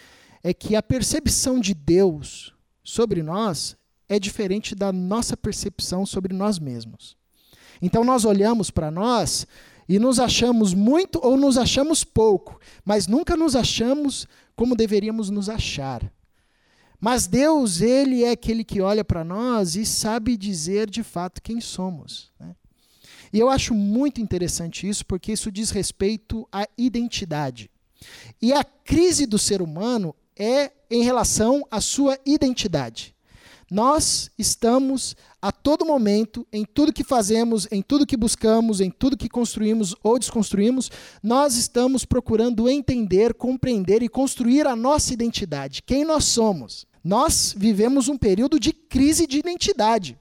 é 0.43 0.51
que 0.51 0.75
a 0.75 0.81
percepção 0.81 1.59
de 1.59 1.75
Deus 1.75 2.55
sobre 2.83 3.21
nós 3.21 3.77
é 4.07 4.19
diferente 4.19 4.73
da 4.73 4.91
nossa 4.91 5.37
percepção 5.37 6.07
sobre 6.07 6.33
nós 6.33 6.57
mesmos. 6.57 7.15
Então 7.79 8.03
nós 8.03 8.25
olhamos 8.25 8.71
para 8.71 8.89
nós 8.89 9.45
e 9.87 9.99
nos 9.99 10.19
achamos 10.19 10.73
muito 10.73 11.19
ou 11.23 11.37
nos 11.37 11.55
achamos 11.55 12.03
pouco, 12.03 12.59
mas 12.83 13.05
nunca 13.05 13.37
nos 13.37 13.55
achamos 13.55 14.27
como 14.55 14.75
deveríamos 14.75 15.29
nos 15.29 15.49
achar. 15.49 16.11
Mas 16.99 17.27
Deus, 17.27 17.79
Ele 17.79 18.23
é 18.23 18.31
aquele 18.31 18.63
que 18.63 18.81
olha 18.81 19.05
para 19.05 19.23
nós 19.23 19.75
e 19.75 19.85
sabe 19.85 20.35
dizer 20.35 20.89
de 20.89 21.03
fato 21.03 21.43
quem 21.43 21.61
somos. 21.61 22.31
Né? 22.39 22.55
E 23.31 23.39
eu 23.39 23.49
acho 23.49 23.73
muito 23.73 24.21
interessante 24.21 24.87
isso, 24.87 25.05
porque 25.05 25.31
isso 25.31 25.51
diz 25.51 25.71
respeito 25.71 26.47
à 26.51 26.67
identidade. 26.77 27.69
E 28.41 28.53
a 28.53 28.63
crise 28.63 29.25
do 29.25 29.37
ser 29.37 29.61
humano 29.61 30.15
é 30.37 30.71
em 30.89 31.03
relação 31.03 31.65
à 31.69 31.81
sua 31.81 32.17
identidade. 32.25 33.13
Nós 33.71 34.31
estamos 34.35 35.15
a 35.39 35.51
todo 35.51 35.85
momento, 35.85 36.45
em 36.51 36.65
tudo 36.65 36.91
que 36.91 37.03
fazemos, 37.03 37.67
em 37.71 37.83
tudo 37.83 38.05
que 38.05 38.17
buscamos, 38.17 38.81
em 38.81 38.89
tudo 38.89 39.17
que 39.17 39.29
construímos 39.29 39.95
ou 40.01 40.17
desconstruímos, 40.17 40.89
nós 41.21 41.55
estamos 41.55 42.03
procurando 42.03 42.67
entender, 42.67 43.35
compreender 43.35 44.01
e 44.01 44.09
construir 44.09 44.65
a 44.65 44.75
nossa 44.75 45.13
identidade, 45.13 45.83
quem 45.83 46.03
nós 46.03 46.25
somos. 46.25 46.87
Nós 47.03 47.53
vivemos 47.55 48.07
um 48.07 48.17
período 48.17 48.59
de 48.59 48.73
crise 48.73 49.27
de 49.27 49.37
identidade. 49.37 50.17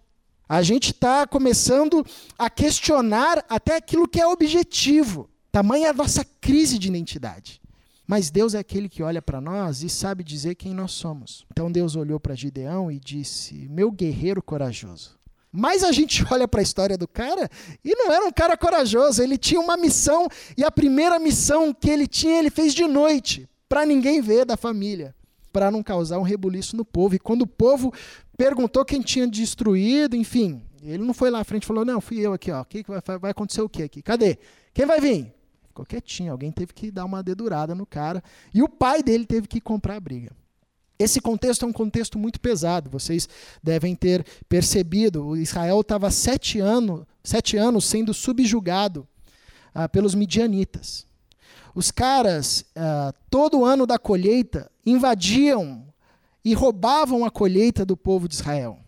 A 0.48 0.62
gente 0.62 0.92
está 0.92 1.26
começando 1.26 2.04
a 2.38 2.48
questionar 2.48 3.44
até 3.48 3.76
aquilo 3.76 4.08
que 4.08 4.20
é 4.20 4.26
objetivo. 4.26 5.28
Tamanha 5.52 5.90
a 5.90 5.92
nossa 5.92 6.24
crise 6.40 6.78
de 6.78 6.88
identidade. 6.88 7.60
Mas 8.06 8.30
Deus 8.30 8.54
é 8.54 8.58
aquele 8.58 8.88
que 8.88 9.02
olha 9.02 9.20
para 9.20 9.38
nós 9.38 9.82
e 9.82 9.90
sabe 9.90 10.24
dizer 10.24 10.54
quem 10.54 10.72
nós 10.72 10.92
somos. 10.92 11.44
Então 11.52 11.70
Deus 11.70 11.94
olhou 11.94 12.18
para 12.18 12.34
Gideão 12.34 12.90
e 12.90 12.98
disse: 12.98 13.68
Meu 13.68 13.90
guerreiro 13.90 14.42
corajoso. 14.42 15.18
Mas 15.52 15.84
a 15.84 15.92
gente 15.92 16.24
olha 16.32 16.48
para 16.48 16.60
a 16.60 16.62
história 16.62 16.96
do 16.96 17.06
cara 17.06 17.50
e 17.84 17.94
não 17.94 18.10
era 18.10 18.24
um 18.24 18.32
cara 18.32 18.56
corajoso. 18.56 19.22
Ele 19.22 19.36
tinha 19.36 19.60
uma 19.60 19.76
missão 19.76 20.26
e 20.56 20.64
a 20.64 20.70
primeira 20.70 21.18
missão 21.18 21.74
que 21.74 21.90
ele 21.90 22.06
tinha, 22.06 22.38
ele 22.38 22.48
fez 22.48 22.72
de 22.72 22.86
noite, 22.86 23.46
para 23.68 23.84
ninguém 23.84 24.22
ver 24.22 24.46
da 24.46 24.56
família, 24.56 25.14
para 25.52 25.70
não 25.70 25.82
causar 25.82 26.18
um 26.18 26.22
rebuliço 26.22 26.74
no 26.74 26.86
povo. 26.86 27.14
E 27.14 27.18
quando 27.18 27.42
o 27.42 27.46
povo 27.46 27.92
perguntou 28.38 28.84
quem 28.84 29.02
tinha 29.02 29.26
destruído, 29.26 30.14
enfim. 30.16 30.62
Ele 30.80 31.02
não 31.02 31.12
foi 31.12 31.28
lá 31.28 31.40
à 31.40 31.44
frente 31.44 31.64
e 31.64 31.66
falou: 31.66 31.84
Não, 31.84 32.00
fui 32.00 32.18
eu 32.20 32.32
aqui, 32.32 32.52
ó. 32.52 32.64
Que 32.64 32.84
vai, 32.86 33.18
vai 33.18 33.30
acontecer 33.32 33.60
o 33.60 33.68
quê 33.68 33.82
aqui? 33.82 34.00
Cadê? 34.00 34.38
Quem 34.72 34.86
vai 34.86 35.00
vir? 35.00 35.34
Ficou 35.66 35.84
quietinho. 35.84 36.30
Alguém 36.30 36.52
teve 36.52 36.72
que 36.72 36.90
dar 36.90 37.04
uma 37.04 37.22
dedurada 37.22 37.74
no 37.74 37.84
cara. 37.84 38.22
E 38.54 38.62
o 38.62 38.68
pai 38.68 39.02
dele 39.02 39.26
teve 39.26 39.48
que 39.48 39.60
comprar 39.60 39.96
a 39.96 40.00
briga. 40.00 40.30
Esse 40.98 41.20
contexto 41.20 41.64
é 41.64 41.68
um 41.68 41.72
contexto 41.72 42.18
muito 42.18 42.40
pesado, 42.40 42.90
vocês 42.90 43.28
devem 43.62 43.94
ter 43.94 44.24
percebido. 44.48 45.24
O 45.24 45.36
Israel 45.36 45.80
estava 45.80 46.10
sete, 46.10 46.58
ano, 46.58 47.06
sete 47.22 47.56
anos 47.56 47.84
sendo 47.84 48.12
subjugado 48.12 49.06
ah, 49.72 49.88
pelos 49.88 50.12
midianitas. 50.12 51.06
Os 51.72 51.92
caras, 51.92 52.64
ah, 52.74 53.14
todo 53.30 53.64
ano 53.64 53.86
da 53.86 53.96
colheita, 53.96 54.68
invadiam 54.84 55.87
e 56.48 56.54
roubavam 56.54 57.26
a 57.26 57.30
colheita 57.30 57.84
do 57.84 57.94
povo 57.94 58.26
de 58.26 58.34
Israel. 58.34 58.78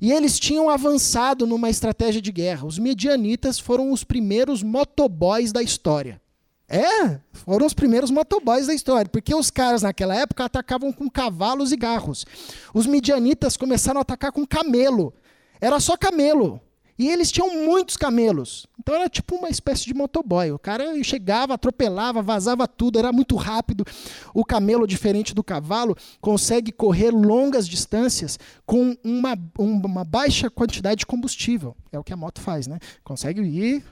E 0.00 0.10
eles 0.10 0.40
tinham 0.40 0.68
avançado 0.68 1.46
numa 1.46 1.70
estratégia 1.70 2.20
de 2.20 2.32
guerra. 2.32 2.66
Os 2.66 2.80
medianitas 2.80 3.60
foram 3.60 3.92
os 3.92 4.02
primeiros 4.02 4.60
motoboys 4.60 5.52
da 5.52 5.62
história. 5.62 6.20
É, 6.68 7.20
foram 7.32 7.64
os 7.64 7.74
primeiros 7.74 8.10
motoboys 8.10 8.66
da 8.66 8.74
história, 8.74 9.08
porque 9.08 9.32
os 9.32 9.50
caras 9.50 9.82
naquela 9.82 10.16
época 10.16 10.44
atacavam 10.44 10.92
com 10.92 11.08
cavalos 11.08 11.70
e 11.70 11.76
garros. 11.76 12.26
Os 12.74 12.86
midianitas 12.86 13.56
começaram 13.56 13.98
a 13.98 14.02
atacar 14.02 14.32
com 14.32 14.44
camelo. 14.44 15.14
Era 15.60 15.78
só 15.78 15.96
camelo. 15.96 16.60
E 17.00 17.08
eles 17.08 17.32
tinham 17.32 17.64
muitos 17.64 17.96
camelos. 17.96 18.66
Então 18.78 18.94
era 18.94 19.08
tipo 19.08 19.34
uma 19.34 19.48
espécie 19.48 19.86
de 19.86 19.94
motoboy. 19.94 20.52
O 20.52 20.58
cara 20.58 21.02
chegava, 21.02 21.54
atropelava, 21.54 22.20
vazava 22.20 22.68
tudo, 22.68 22.98
era 22.98 23.10
muito 23.10 23.36
rápido. 23.36 23.86
O 24.34 24.44
camelo, 24.44 24.86
diferente 24.86 25.34
do 25.34 25.42
cavalo, 25.42 25.96
consegue 26.20 26.70
correr 26.70 27.10
longas 27.10 27.66
distâncias 27.66 28.38
com 28.66 28.94
uma, 29.02 29.34
uma 29.58 30.04
baixa 30.04 30.50
quantidade 30.50 30.98
de 30.98 31.06
combustível. 31.06 31.74
É 31.90 31.98
o 31.98 32.04
que 32.04 32.12
a 32.12 32.16
moto 32.18 32.38
faz, 32.38 32.66
né? 32.66 32.78
Consegue 33.02 33.40
ir 33.40 33.82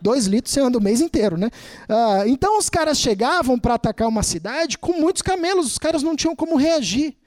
dois 0.00 0.24
litros 0.24 0.54
você 0.54 0.60
anda 0.60 0.78
o 0.78 0.82
mês 0.82 1.02
inteiro, 1.02 1.36
né? 1.36 1.50
Ah, 1.86 2.24
então 2.26 2.58
os 2.58 2.70
caras 2.70 2.98
chegavam 2.98 3.58
para 3.58 3.74
atacar 3.74 4.08
uma 4.08 4.22
cidade 4.22 4.78
com 4.78 4.98
muitos 4.98 5.20
camelos, 5.20 5.66
os 5.66 5.78
caras 5.78 6.02
não 6.02 6.16
tinham 6.16 6.34
como 6.34 6.56
reagir. 6.56 7.18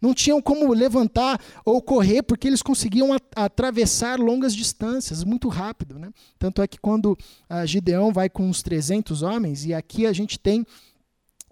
Não 0.00 0.14
tinham 0.14 0.40
como 0.40 0.72
levantar 0.72 1.40
ou 1.64 1.80
correr, 1.82 2.22
porque 2.22 2.46
eles 2.46 2.62
conseguiam 2.62 3.16
atravessar 3.34 4.18
longas 4.18 4.54
distâncias 4.54 5.24
muito 5.24 5.48
rápido. 5.48 5.98
Né? 5.98 6.10
Tanto 6.38 6.62
é 6.62 6.68
que 6.68 6.78
quando 6.78 7.16
Gideão 7.64 8.12
vai 8.12 8.28
com 8.28 8.48
uns 8.48 8.62
300 8.62 9.22
homens, 9.22 9.64
e 9.64 9.74
aqui 9.74 10.06
a 10.06 10.12
gente 10.12 10.38
tem. 10.38 10.64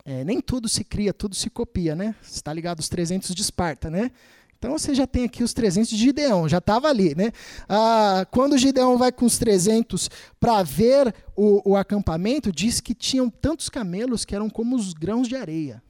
É, 0.04 0.22
nem 0.22 0.40
tudo 0.40 0.68
se 0.68 0.84
cria, 0.84 1.12
tudo 1.12 1.34
se 1.34 1.50
copia, 1.50 1.96
né? 1.96 2.14
Está 2.22 2.52
ligado 2.52 2.78
os 2.78 2.88
300 2.88 3.34
de 3.34 3.42
Esparta, 3.42 3.90
né? 3.90 4.12
Então 4.58 4.78
você 4.78 4.94
já 4.94 5.06
tem 5.06 5.24
aqui 5.24 5.42
os 5.42 5.52
300 5.52 5.90
de 5.90 5.96
Gideão, 5.96 6.48
já 6.48 6.58
estava 6.58 6.88
ali, 6.88 7.14
né? 7.14 7.30
Ah, 7.68 8.26
quando 8.30 8.56
Gideão 8.56 8.96
vai 8.96 9.12
com 9.12 9.26
os 9.26 9.38
300 9.38 10.10
para 10.40 10.62
ver 10.62 11.14
o, 11.36 11.72
o 11.72 11.76
acampamento, 11.76 12.50
diz 12.50 12.80
que 12.80 12.94
tinham 12.94 13.28
tantos 13.28 13.68
camelos 13.68 14.24
que 14.24 14.34
eram 14.34 14.48
como 14.48 14.74
os 14.74 14.92
grãos 14.92 15.28
de 15.28 15.36
areia. 15.36 15.82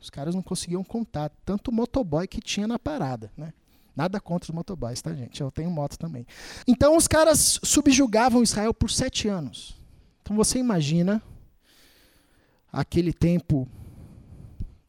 Os 0.00 0.08
caras 0.08 0.34
não 0.34 0.42
conseguiam 0.42 0.82
contar 0.82 1.30
tanto 1.44 1.70
motoboy 1.70 2.26
que 2.26 2.40
tinha 2.40 2.66
na 2.66 2.78
parada, 2.78 3.30
né? 3.36 3.52
Nada 3.94 4.20
contra 4.20 4.50
os 4.50 4.54
motoboys, 4.54 5.02
tá, 5.02 5.12
gente? 5.14 5.40
Eu 5.40 5.50
tenho 5.50 5.70
moto 5.70 5.98
também. 5.98 6.26
Então, 6.66 6.96
os 6.96 7.06
caras 7.06 7.60
subjugavam 7.62 8.42
Israel 8.42 8.72
por 8.72 8.90
sete 8.90 9.28
anos. 9.28 9.76
Então, 10.22 10.34
você 10.34 10.58
imagina 10.58 11.22
aquele 12.72 13.12
tempo, 13.12 13.68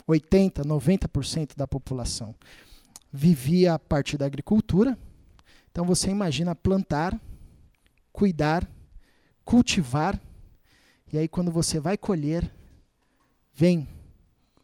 80%, 0.08 0.64
90% 0.64 1.58
da 1.58 1.68
população 1.68 2.34
vivia 3.12 3.74
a 3.74 3.80
partir 3.80 4.18
da 4.18 4.26
agricultura. 4.26 4.98
Então, 5.72 5.84
você 5.84 6.10
imagina 6.10 6.56
plantar, 6.56 7.20
cuidar, 8.14 8.70
cultivar, 9.44 10.22
e 11.12 11.18
aí, 11.18 11.28
quando 11.28 11.52
você 11.52 11.78
vai 11.78 11.98
colher, 11.98 12.50
vem 13.54 13.86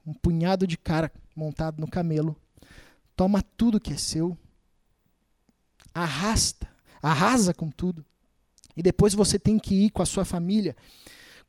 um 0.07 0.13
punhado 0.13 0.65
de 0.65 0.77
cara 0.77 1.11
montado 1.35 1.81
no 1.81 1.87
camelo, 1.87 2.33
toma 3.13 3.41
tudo 3.41 3.79
que 3.79 3.91
é 3.91 3.97
seu, 3.97 4.37
arrasta, 5.93 6.69
arrasa 7.01 7.53
com 7.53 7.69
tudo, 7.69 8.05
e 8.75 8.81
depois 8.81 9.13
você 9.13 9.37
tem 9.37 9.59
que 9.59 9.75
ir 9.75 9.89
com 9.89 10.01
a 10.01 10.05
sua 10.05 10.23
família 10.23 10.75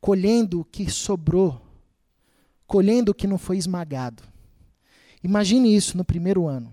colhendo 0.00 0.60
o 0.60 0.64
que 0.64 0.90
sobrou, 0.90 1.60
colhendo 2.66 3.12
o 3.12 3.14
que 3.14 3.26
não 3.26 3.38
foi 3.38 3.56
esmagado. 3.56 4.22
Imagine 5.22 5.74
isso 5.74 5.96
no 5.96 6.04
primeiro 6.04 6.46
ano, 6.46 6.72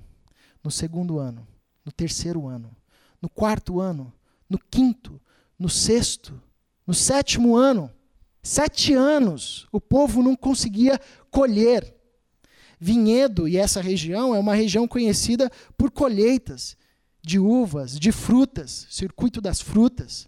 no 0.64 0.72
segundo 0.72 1.20
ano, 1.20 1.48
no 1.84 1.92
terceiro 1.92 2.48
ano, 2.48 2.76
no 3.22 3.30
quarto 3.30 3.80
ano, 3.80 4.12
no 4.50 4.58
quinto, 4.58 5.22
no 5.58 5.70
sexto, 5.70 6.42
no 6.86 6.94
sétimo 6.94 7.56
ano. 7.56 7.92
Sete 8.46 8.94
anos 8.94 9.68
o 9.72 9.82
povo 9.82 10.22
não 10.22 10.36
conseguia 10.36 11.02
colher. 11.32 11.96
Vinhedo, 12.80 13.48
e 13.48 13.58
essa 13.58 13.82
região 13.82 14.36
é 14.36 14.38
uma 14.38 14.54
região 14.54 14.88
conhecida 14.88 15.52
por 15.76 15.90
colheitas 15.90 16.78
de 17.24 17.40
uvas, 17.40 17.98
de 17.98 18.12
frutas, 18.12 18.86
circuito 18.92 19.42
das 19.42 19.60
frutas. 19.60 20.28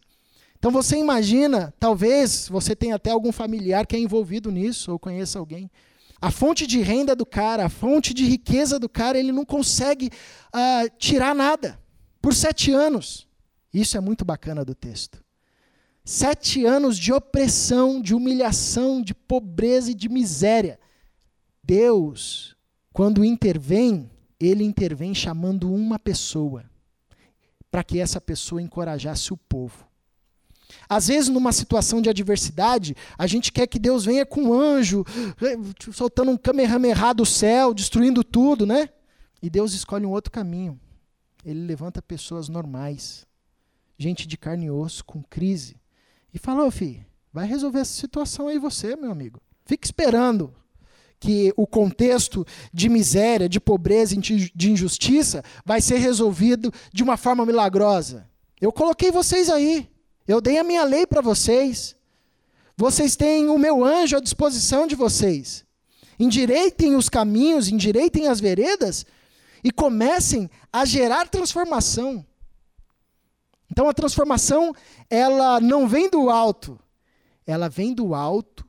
Então 0.57 0.71
você 0.71 0.97
imagina, 0.97 1.71
talvez 1.79 2.47
você 2.49 2.75
tenha 2.75 2.95
até 2.95 3.11
algum 3.11 3.31
familiar 3.31 3.85
que 3.85 3.95
é 3.95 3.99
envolvido 3.99 4.49
nisso, 4.49 4.93
ou 4.93 4.97
conheça 4.97 5.37
alguém. 5.37 5.69
A 6.19 6.31
fonte 6.31 6.65
de 6.65 6.81
renda 6.81 7.15
do 7.15 7.23
cara, 7.23 7.65
a 7.67 7.69
fonte 7.69 8.15
de 8.15 8.25
riqueza 8.25 8.79
do 8.79 8.89
cara, 8.89 9.19
ele 9.19 9.31
não 9.31 9.45
consegue 9.45 10.07
uh, 10.07 10.89
tirar 10.97 11.35
nada 11.35 11.79
por 12.19 12.33
sete 12.33 12.71
anos. 12.71 13.27
Isso 13.71 13.95
é 13.95 13.99
muito 13.99 14.25
bacana 14.25 14.65
do 14.65 14.73
texto. 14.73 15.26
Sete 16.09 16.65
anos 16.65 16.97
de 16.97 17.11
opressão, 17.11 18.01
de 18.01 18.15
humilhação, 18.15 19.01
de 19.01 19.13
pobreza 19.13 19.91
e 19.91 19.93
de 19.93 20.07
miséria. 20.07 20.79
Deus, 21.61 22.55
quando 22.93 23.25
intervém, 23.25 24.09
ele 24.39 24.63
intervém 24.63 25.13
chamando 25.13 25.69
uma 25.69 25.99
pessoa, 25.99 26.63
para 27.69 27.83
que 27.83 27.99
essa 27.99 28.21
pessoa 28.21 28.61
encorajasse 28.61 29.33
o 29.33 29.37
povo. 29.37 29.85
Às 30.87 31.09
vezes, 31.09 31.27
numa 31.27 31.51
situação 31.51 32.01
de 32.01 32.09
adversidade, 32.09 32.95
a 33.17 33.27
gente 33.27 33.51
quer 33.51 33.67
que 33.67 33.77
Deus 33.77 34.05
venha 34.05 34.25
com 34.25 34.43
um 34.43 34.53
anjo, 34.53 35.03
eh, 35.41 35.57
soltando 35.91 36.31
um 36.31 36.37
kamehameha 36.37 37.13
do 37.13 37.25
céu, 37.25 37.73
destruindo 37.73 38.23
tudo, 38.23 38.65
né? 38.65 38.87
E 39.43 39.49
Deus 39.49 39.73
escolhe 39.73 40.05
um 40.05 40.11
outro 40.11 40.31
caminho. 40.31 40.79
Ele 41.43 41.65
levanta 41.65 42.01
pessoas 42.01 42.47
normais, 42.47 43.27
gente 43.97 44.25
de 44.25 44.37
carne 44.37 44.67
e 44.67 44.71
osso, 44.71 45.03
com 45.03 45.21
crise, 45.21 45.75
e 46.37 46.39
fala: 46.39 46.65
Ô, 46.65 46.71
filho, 46.71 47.05
vai 47.33 47.45
resolver 47.45 47.79
essa 47.79 47.93
situação 47.93 48.47
aí 48.47 48.57
você, 48.57 48.95
meu 48.95 49.11
amigo. 49.11 49.41
Fica 49.65 49.85
esperando 49.85 50.53
que 51.19 51.51
o 51.57 51.65
contexto 51.65 52.45
de 52.71 52.89
miséria, 52.89 53.49
de 53.49 53.59
pobreza, 53.59 54.15
de 54.15 54.71
injustiça 54.71 55.43
vai 55.65 55.81
ser 55.81 55.97
resolvido 55.97 56.71
de 56.93 57.03
uma 57.03 57.17
forma 57.17 57.45
milagrosa. 57.45 58.29
Eu 58.61 58.71
coloquei 58.71 59.11
vocês 59.11 59.49
aí. 59.49 59.89
Eu 60.27 60.41
dei 60.41 60.57
a 60.57 60.63
minha 60.63 60.83
lei 60.83 61.07
para 61.07 61.21
vocês. 61.21 61.95
Vocês 62.75 63.15
têm 63.15 63.49
o 63.49 63.57
meu 63.57 63.83
anjo 63.83 64.17
à 64.17 64.19
disposição 64.19 64.85
de 64.85 64.95
vocês. 64.95 65.65
Endireitem 66.19 66.95
os 66.95 67.09
caminhos, 67.09 67.69
endireitem 67.69 68.27
as 68.27 68.39
veredas 68.39 69.05
e 69.63 69.71
comecem 69.71 70.49
a 70.71 70.85
gerar 70.85 71.27
transformação. 71.27 72.25
Então 73.71 73.89
a 73.89 73.93
transformação, 73.93 74.73
ela 75.09 75.59
não 75.59 75.87
vem 75.87 76.09
do 76.09 76.29
alto, 76.29 76.79
ela 77.45 77.69
vem 77.69 77.93
do 77.93 78.13
alto 78.15 78.65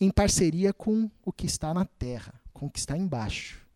em 0.00 0.10
parceria 0.10 0.72
com 0.72 1.10
o 1.24 1.32
que 1.32 1.46
está 1.46 1.74
na 1.74 1.84
terra, 1.84 2.34
com 2.52 2.66
o 2.66 2.70
que 2.70 2.78
está 2.78 2.96
embaixo. 2.96 3.66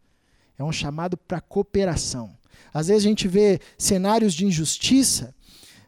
É 0.59 0.65
um 0.65 0.73
chamado 0.73 1.17
para 1.17 1.41
cooperação. 1.41 2.37
Às 2.73 2.89
vezes 2.89 3.05
a 3.05 3.09
gente 3.09 3.27
vê 3.27 3.61
cenários 3.77 4.35
de 4.35 4.47
injustiça 4.47 5.35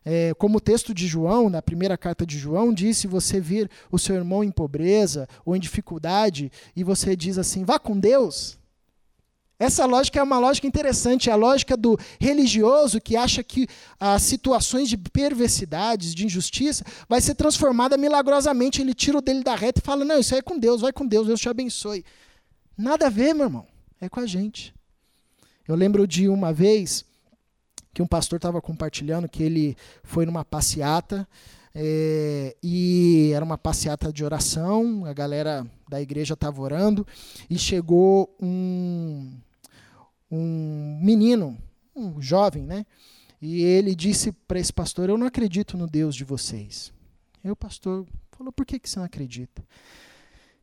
é, 0.04 0.34
como 0.34 0.58
o 0.58 0.60
texto 0.60 0.92
de 0.92 1.06
João, 1.06 1.48
na 1.48 1.62
primeira 1.62 1.96
carta 1.96 2.26
de 2.26 2.38
João, 2.38 2.74
diz: 2.74 2.98
se 2.98 3.06
você 3.06 3.40
vir 3.40 3.70
o 3.90 3.98
seu 3.98 4.14
irmão 4.14 4.44
em 4.44 4.50
pobreza 4.50 5.26
ou 5.44 5.56
em 5.56 5.60
dificuldade, 5.60 6.52
e 6.76 6.84
você 6.84 7.16
diz 7.16 7.38
assim, 7.38 7.64
vá 7.64 7.78
com 7.78 7.98
Deus. 7.98 8.58
Essa 9.58 9.86
lógica 9.86 10.18
é 10.18 10.22
uma 10.22 10.38
lógica 10.38 10.66
interessante, 10.66 11.30
é 11.30 11.32
a 11.32 11.36
lógica 11.36 11.76
do 11.76 11.98
religioso 12.18 13.00
que 13.00 13.16
acha 13.16 13.42
que 13.42 13.68
as 14.00 14.22
situações 14.22 14.88
de 14.88 14.96
perversidades, 14.96 16.14
de 16.14 16.26
injustiça, 16.26 16.84
vai 17.08 17.20
ser 17.20 17.34
transformada 17.34 17.96
milagrosamente. 17.96 18.80
Ele 18.80 18.92
tira 18.92 19.18
o 19.18 19.22
dele 19.22 19.44
da 19.44 19.54
reta 19.54 19.80
e 19.80 19.84
fala: 19.84 20.04
Não, 20.04 20.18
isso 20.18 20.34
aí 20.34 20.40
é 20.40 20.42
com 20.42 20.58
Deus, 20.58 20.80
vai 20.80 20.92
com 20.92 21.06
Deus, 21.06 21.28
Deus 21.28 21.40
te 21.40 21.48
abençoe. 21.48 22.04
Nada 22.76 23.06
a 23.06 23.10
ver, 23.10 23.32
meu 23.32 23.46
irmão, 23.46 23.66
é 24.00 24.08
com 24.08 24.18
a 24.18 24.26
gente. 24.26 24.74
Eu 25.66 25.76
lembro 25.76 26.06
de 26.06 26.28
uma 26.28 26.52
vez 26.52 27.04
que 27.94 28.02
um 28.02 28.06
pastor 28.06 28.38
estava 28.38 28.60
compartilhando 28.60 29.28
que 29.28 29.42
ele 29.42 29.76
foi 30.02 30.26
numa 30.26 30.44
passeata 30.44 31.26
é, 31.74 32.56
e 32.62 33.32
era 33.34 33.44
uma 33.44 33.58
passeata 33.58 34.12
de 34.12 34.24
oração, 34.24 35.04
a 35.04 35.12
galera 35.12 35.66
da 35.88 36.00
igreja 36.00 36.34
estava 36.34 36.62
orando 36.62 37.04
e 37.50 37.58
chegou 37.58 38.32
um, 38.40 39.36
um 40.30 41.00
menino, 41.02 41.58
um 41.96 42.20
jovem, 42.20 42.64
né? 42.64 42.86
E 43.42 43.62
ele 43.62 43.94
disse 43.94 44.30
para 44.30 44.60
esse 44.60 44.72
pastor: 44.72 45.08
Eu 45.08 45.18
não 45.18 45.26
acredito 45.26 45.76
no 45.76 45.88
Deus 45.88 46.14
de 46.14 46.24
vocês. 46.24 46.92
E 47.42 47.50
o 47.50 47.56
pastor 47.56 48.06
falou: 48.30 48.52
Por 48.52 48.64
que, 48.64 48.78
que 48.78 48.88
você 48.88 48.98
não 48.98 49.06
acredita? 49.06 49.66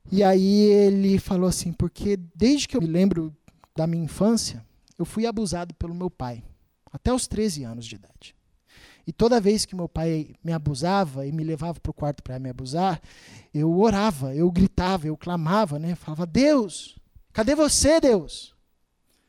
E 0.09 0.23
aí 0.23 0.61
ele 0.69 1.19
falou 1.19 1.49
assim: 1.49 1.73
Porque 1.73 2.17
desde 2.33 2.69
que 2.69 2.77
eu 2.77 2.81
me 2.81 2.87
lembro 2.87 3.35
da 3.75 3.85
minha 3.85 4.05
infância, 4.05 4.65
eu 4.97 5.05
fui 5.05 5.25
abusado 5.25 5.73
pelo 5.75 5.93
meu 5.93 6.09
pai 6.09 6.43
até 6.91 7.13
os 7.13 7.27
13 7.27 7.63
anos 7.63 7.85
de 7.85 7.95
idade. 7.95 8.35
E 9.11 9.13
toda 9.13 9.41
vez 9.41 9.65
que 9.65 9.75
meu 9.75 9.89
pai 9.89 10.33
me 10.41 10.53
abusava 10.53 11.27
e 11.27 11.33
me 11.33 11.43
levava 11.43 11.77
para 11.81 11.89
o 11.89 11.93
quarto 11.93 12.23
para 12.23 12.39
me 12.39 12.49
abusar, 12.49 13.01
eu 13.53 13.77
orava, 13.77 14.33
eu 14.33 14.49
gritava, 14.49 15.05
eu 15.05 15.17
clamava, 15.17 15.77
né? 15.77 15.95
Falava: 15.95 16.25
Deus, 16.25 16.97
cadê 17.33 17.53
você, 17.53 17.99
Deus? 17.99 18.55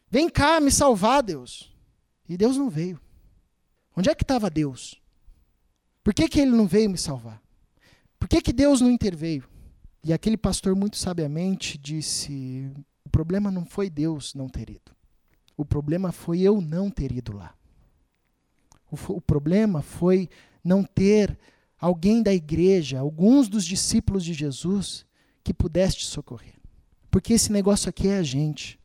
Vem 0.08 0.30
cá 0.30 0.60
me 0.60 0.70
salvar, 0.70 1.20
Deus. 1.20 1.74
E 2.28 2.36
Deus 2.36 2.56
não 2.56 2.70
veio. 2.70 3.00
Onde 3.96 4.08
é 4.08 4.14
que 4.14 4.22
estava 4.22 4.48
Deus? 4.48 5.02
Por 6.04 6.14
que, 6.14 6.28
que 6.28 6.40
ele 6.40 6.52
não 6.52 6.68
veio 6.68 6.88
me 6.88 6.96
salvar? 6.96 7.42
Por 8.20 8.28
que, 8.28 8.40
que 8.40 8.52
Deus 8.52 8.80
não 8.80 8.88
interveio? 8.88 9.42
E 10.04 10.12
aquele 10.12 10.36
pastor, 10.36 10.76
muito 10.76 10.96
sabiamente, 10.96 11.76
disse: 11.76 12.72
o 13.04 13.10
problema 13.10 13.50
não 13.50 13.66
foi 13.66 13.90
Deus 13.90 14.32
não 14.32 14.48
ter 14.48 14.70
ido. 14.70 14.92
O 15.56 15.64
problema 15.64 16.12
foi 16.12 16.40
eu 16.40 16.60
não 16.60 16.88
ter 16.88 17.10
ido 17.10 17.36
lá. 17.36 17.52
O, 18.92 19.14
o 19.14 19.20
problema 19.22 19.80
foi 19.80 20.28
não 20.62 20.84
ter 20.84 21.38
alguém 21.80 22.22
da 22.22 22.32
igreja, 22.32 23.00
alguns 23.00 23.48
dos 23.48 23.64
discípulos 23.64 24.22
de 24.22 24.34
Jesus, 24.34 25.06
que 25.42 25.54
pudesse 25.54 25.96
te 25.96 26.06
socorrer. 26.06 26.54
Porque 27.10 27.32
esse 27.32 27.50
negócio 27.50 27.88
aqui 27.88 28.08
é 28.08 28.18
a 28.18 28.22
gente. 28.22 28.78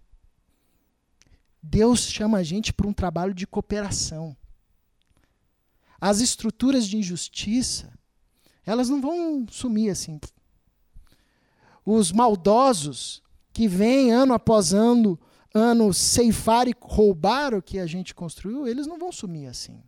Deus 1.62 2.00
chama 2.10 2.38
a 2.38 2.44
gente 2.44 2.72
para 2.72 2.88
um 2.88 2.94
trabalho 2.94 3.34
de 3.34 3.46
cooperação. 3.46 4.36
As 6.00 6.22
estruturas 6.22 6.88
de 6.88 6.98
injustiça, 6.98 7.92
elas 8.66 8.88
não 8.88 9.02
vão 9.02 9.46
sumir 9.50 9.90
assim. 9.90 10.20
Os 11.86 12.14
maldosos 12.14 13.22
que 13.52 13.68
vêm 13.68 14.12
ano 14.12 14.34
após 14.34 14.74
ano 14.74 15.20
ano 15.54 15.94
ceifar 15.94 16.68
e 16.68 16.76
roubar 16.80 17.54
o 17.54 17.62
que 17.62 17.80
a 17.80 17.86
gente 17.88 18.14
construiu, 18.14 18.68
eles 18.68 18.88
não 18.88 18.98
vão 18.98 19.12
sumir 19.12 19.48
assim. 19.48 19.82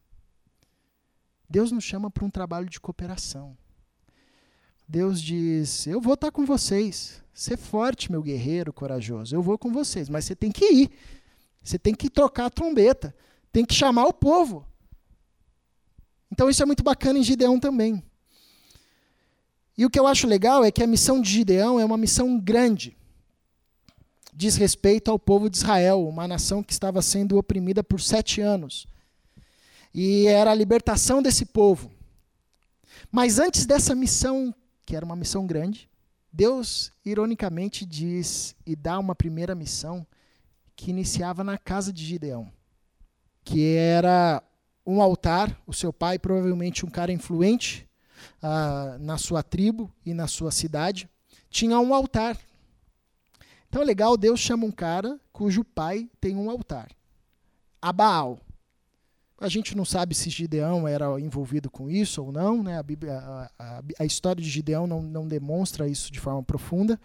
Deus 1.49 1.71
nos 1.71 1.83
chama 1.83 2.11
para 2.11 2.25
um 2.25 2.29
trabalho 2.29 2.69
de 2.69 2.79
cooperação. 2.79 3.57
Deus 4.87 5.21
diz: 5.21 5.87
Eu 5.87 5.99
vou 5.99 6.13
estar 6.13 6.31
com 6.31 6.45
vocês. 6.45 7.23
Ser 7.33 7.57
forte, 7.57 8.11
meu 8.11 8.21
guerreiro 8.21 8.73
corajoso. 8.73 9.35
Eu 9.35 9.41
vou 9.41 9.57
com 9.57 9.71
vocês, 9.71 10.09
mas 10.09 10.25
você 10.25 10.35
tem 10.35 10.51
que 10.51 10.65
ir. 10.65 10.91
Você 11.63 11.79
tem 11.79 11.95
que 11.95 12.09
trocar 12.09 12.45
a 12.45 12.49
trombeta. 12.49 13.15
Tem 13.51 13.65
que 13.65 13.73
chamar 13.73 14.05
o 14.05 14.13
povo. 14.13 14.65
Então 16.31 16.49
isso 16.49 16.61
é 16.61 16.65
muito 16.65 16.83
bacana 16.83 17.17
em 17.17 17.23
Gideão 17.23 17.59
também. 17.59 18.03
E 19.77 19.85
o 19.85 19.89
que 19.89 19.99
eu 19.99 20.05
acho 20.05 20.27
legal 20.27 20.63
é 20.63 20.71
que 20.71 20.83
a 20.83 20.87
missão 20.87 21.21
de 21.21 21.29
Gideão 21.29 21.79
é 21.79 21.85
uma 21.85 21.97
missão 21.97 22.39
grande 22.39 22.97
diz 24.39 24.55
respeito 24.55 25.11
ao 25.11 25.19
povo 25.19 25.49
de 25.49 25.57
Israel, 25.57 26.07
uma 26.07 26.25
nação 26.25 26.63
que 26.63 26.71
estava 26.71 27.01
sendo 27.01 27.37
oprimida 27.37 27.83
por 27.83 27.99
sete 27.99 28.39
anos. 28.39 28.87
E 29.99 30.27
era 30.27 30.51
a 30.51 30.55
libertação 30.55 31.21
desse 31.21 31.45
povo. 31.45 31.91
Mas 33.11 33.39
antes 33.39 33.65
dessa 33.65 33.93
missão, 33.93 34.53
que 34.85 34.95
era 34.95 35.05
uma 35.05 35.15
missão 35.15 35.45
grande, 35.45 35.89
Deus, 36.31 36.93
ironicamente, 37.03 37.85
diz 37.85 38.55
e 38.65 38.75
dá 38.75 38.97
uma 38.97 39.13
primeira 39.13 39.53
missão 39.53 40.05
que 40.75 40.91
iniciava 40.91 41.43
na 41.43 41.57
casa 41.57 41.91
de 41.91 42.05
Gideão, 42.05 42.49
que 43.43 43.75
era 43.75 44.41
um 44.85 45.01
altar. 45.01 45.59
O 45.67 45.73
seu 45.73 45.91
pai, 45.91 46.17
provavelmente 46.17 46.85
um 46.85 46.89
cara 46.89 47.11
influente 47.11 47.85
uh, 48.41 48.97
na 48.99 49.17
sua 49.17 49.43
tribo 49.43 49.91
e 50.05 50.13
na 50.13 50.27
sua 50.27 50.51
cidade, 50.51 51.09
tinha 51.49 51.77
um 51.79 51.93
altar 51.93 52.37
então 53.69 53.83
é 53.83 53.85
legal, 53.85 54.17
Deus 54.17 54.39
chama 54.39 54.65
um 54.65 54.71
cara 54.71 55.19
cujo 55.31 55.63
pai 55.63 56.09
tem 56.19 56.35
um 56.35 56.49
altar. 56.49 56.89
A 57.79 57.93
Baal. 57.93 58.39
A 59.41 59.47
gente 59.47 59.75
não 59.75 59.85
sabe 59.85 60.13
se 60.13 60.29
Gideão 60.29 60.87
era 60.87 61.19
envolvido 61.19 61.69
com 61.69 61.89
isso 61.89 62.23
ou 62.23 62.31
não, 62.31 62.61
né? 62.61 62.77
a, 62.77 62.83
Bíblia, 62.83 63.17
a, 63.17 63.51
a, 63.57 63.81
a 63.99 64.05
história 64.05 64.43
de 64.43 64.49
Gideão 64.49 64.85
não, 64.85 65.01
não 65.01 65.27
demonstra 65.27 65.87
isso 65.87 66.11
de 66.11 66.19
forma 66.19 66.43
profunda. 66.43 66.99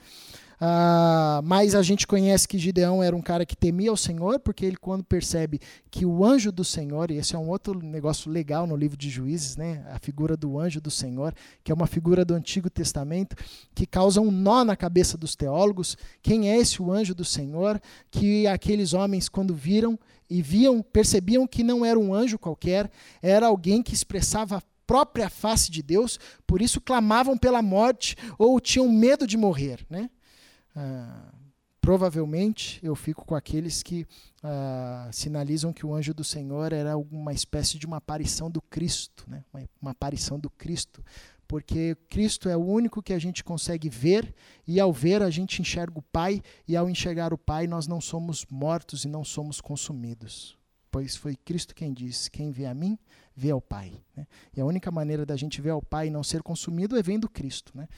Uh, 0.54 1.42
mas 1.44 1.74
a 1.74 1.82
gente 1.82 2.06
conhece 2.06 2.46
que 2.46 2.58
Gideão 2.58 3.02
era 3.02 3.14
um 3.14 3.20
cara 3.20 3.44
que 3.44 3.56
temia 3.56 3.92
o 3.92 3.96
Senhor, 3.96 4.38
porque 4.38 4.64
ele, 4.64 4.76
quando 4.76 5.04
percebe 5.04 5.60
que 5.90 6.06
o 6.06 6.24
anjo 6.24 6.52
do 6.52 6.64
Senhor, 6.64 7.10
e 7.10 7.16
esse 7.16 7.34
é 7.34 7.38
um 7.38 7.48
outro 7.48 7.80
negócio 7.82 8.30
legal 8.30 8.66
no 8.66 8.76
livro 8.76 8.96
de 8.96 9.10
Juízes, 9.10 9.56
né? 9.56 9.84
a 9.90 9.98
figura 9.98 10.36
do 10.36 10.58
anjo 10.58 10.80
do 10.80 10.90
Senhor, 10.90 11.34
que 11.62 11.72
é 11.72 11.74
uma 11.74 11.86
figura 11.86 12.24
do 12.24 12.34
Antigo 12.34 12.70
Testamento, 12.70 13.36
que 13.74 13.86
causa 13.86 14.20
um 14.20 14.30
nó 14.30 14.64
na 14.64 14.76
cabeça 14.76 15.18
dos 15.18 15.34
teólogos. 15.34 15.96
Quem 16.22 16.50
é 16.50 16.56
esse 16.56 16.80
o 16.80 16.92
anjo 16.92 17.14
do 17.14 17.24
Senhor? 17.24 17.80
Que 18.10 18.46
aqueles 18.46 18.92
homens, 18.92 19.28
quando 19.28 19.54
viram 19.54 19.98
e 20.28 20.40
viam, 20.40 20.82
percebiam 20.82 21.46
que 21.46 21.62
não 21.62 21.84
era 21.84 21.98
um 21.98 22.14
anjo 22.14 22.38
qualquer, 22.38 22.90
era 23.20 23.46
alguém 23.46 23.82
que 23.82 23.94
expressava 23.94 24.56
a 24.56 24.62
própria 24.86 25.28
face 25.28 25.70
de 25.70 25.82
Deus, 25.82 26.18
por 26.46 26.60
isso 26.60 26.80
clamavam 26.80 27.36
pela 27.36 27.62
morte 27.62 28.16
ou 28.38 28.60
tinham 28.60 28.90
medo 28.90 29.26
de 29.26 29.36
morrer. 29.36 29.84
Né? 29.88 30.10
Ah, 30.74 31.32
provavelmente 31.80 32.80
eu 32.82 32.94
fico 32.94 33.24
com 33.24 33.34
aqueles 33.34 33.82
que 33.82 34.06
ah, 34.42 35.08
sinalizam 35.12 35.72
que 35.72 35.84
o 35.84 35.94
anjo 35.94 36.14
do 36.14 36.24
Senhor 36.24 36.72
era 36.72 36.96
uma 36.96 37.32
espécie 37.32 37.78
de 37.78 37.86
uma 37.86 37.98
aparição 37.98 38.50
do 38.50 38.60
Cristo, 38.62 39.24
né? 39.28 39.44
uma, 39.52 39.68
uma 39.80 39.90
aparição 39.90 40.38
do 40.38 40.50
Cristo 40.50 41.02
porque 41.46 41.96
Cristo 42.08 42.48
é 42.48 42.56
o 42.56 42.64
único 42.64 43.02
que 43.02 43.12
a 43.12 43.18
gente 43.18 43.44
consegue 43.44 43.88
ver, 43.88 44.34
e 44.66 44.80
ao 44.80 44.92
ver 44.92 45.22
a 45.22 45.30
gente 45.30 45.60
enxerga 45.60 45.98
o 45.98 46.02
Pai, 46.02 46.42
e 46.66 46.76
ao 46.76 46.88
enxergar 46.88 47.32
o 47.32 47.38
Pai 47.38 47.66
nós 47.66 47.86
não 47.86 48.00
somos 48.00 48.46
mortos 48.50 49.04
e 49.04 49.08
não 49.08 49.24
somos 49.24 49.60
consumidos. 49.60 50.58
Pois 50.90 51.16
foi 51.16 51.36
Cristo 51.36 51.74
quem 51.74 51.92
disse: 51.92 52.30
Quem 52.30 52.50
vê 52.50 52.66
a 52.66 52.74
mim, 52.74 52.98
vê 53.36 53.50
ao 53.50 53.60
Pai. 53.60 54.03
Né? 54.16 54.26
E 54.56 54.60
a 54.60 54.64
única 54.64 54.90
maneira 54.90 55.26
da 55.26 55.36
gente 55.36 55.60
ver 55.60 55.70
ao 55.70 55.82
Pai 55.82 56.06
e 56.06 56.10
não 56.10 56.22
ser 56.22 56.42
consumido 56.42 56.96
é 56.96 57.02
vendo 57.02 57.28
Cristo. 57.28 57.72
Né? 57.74 57.88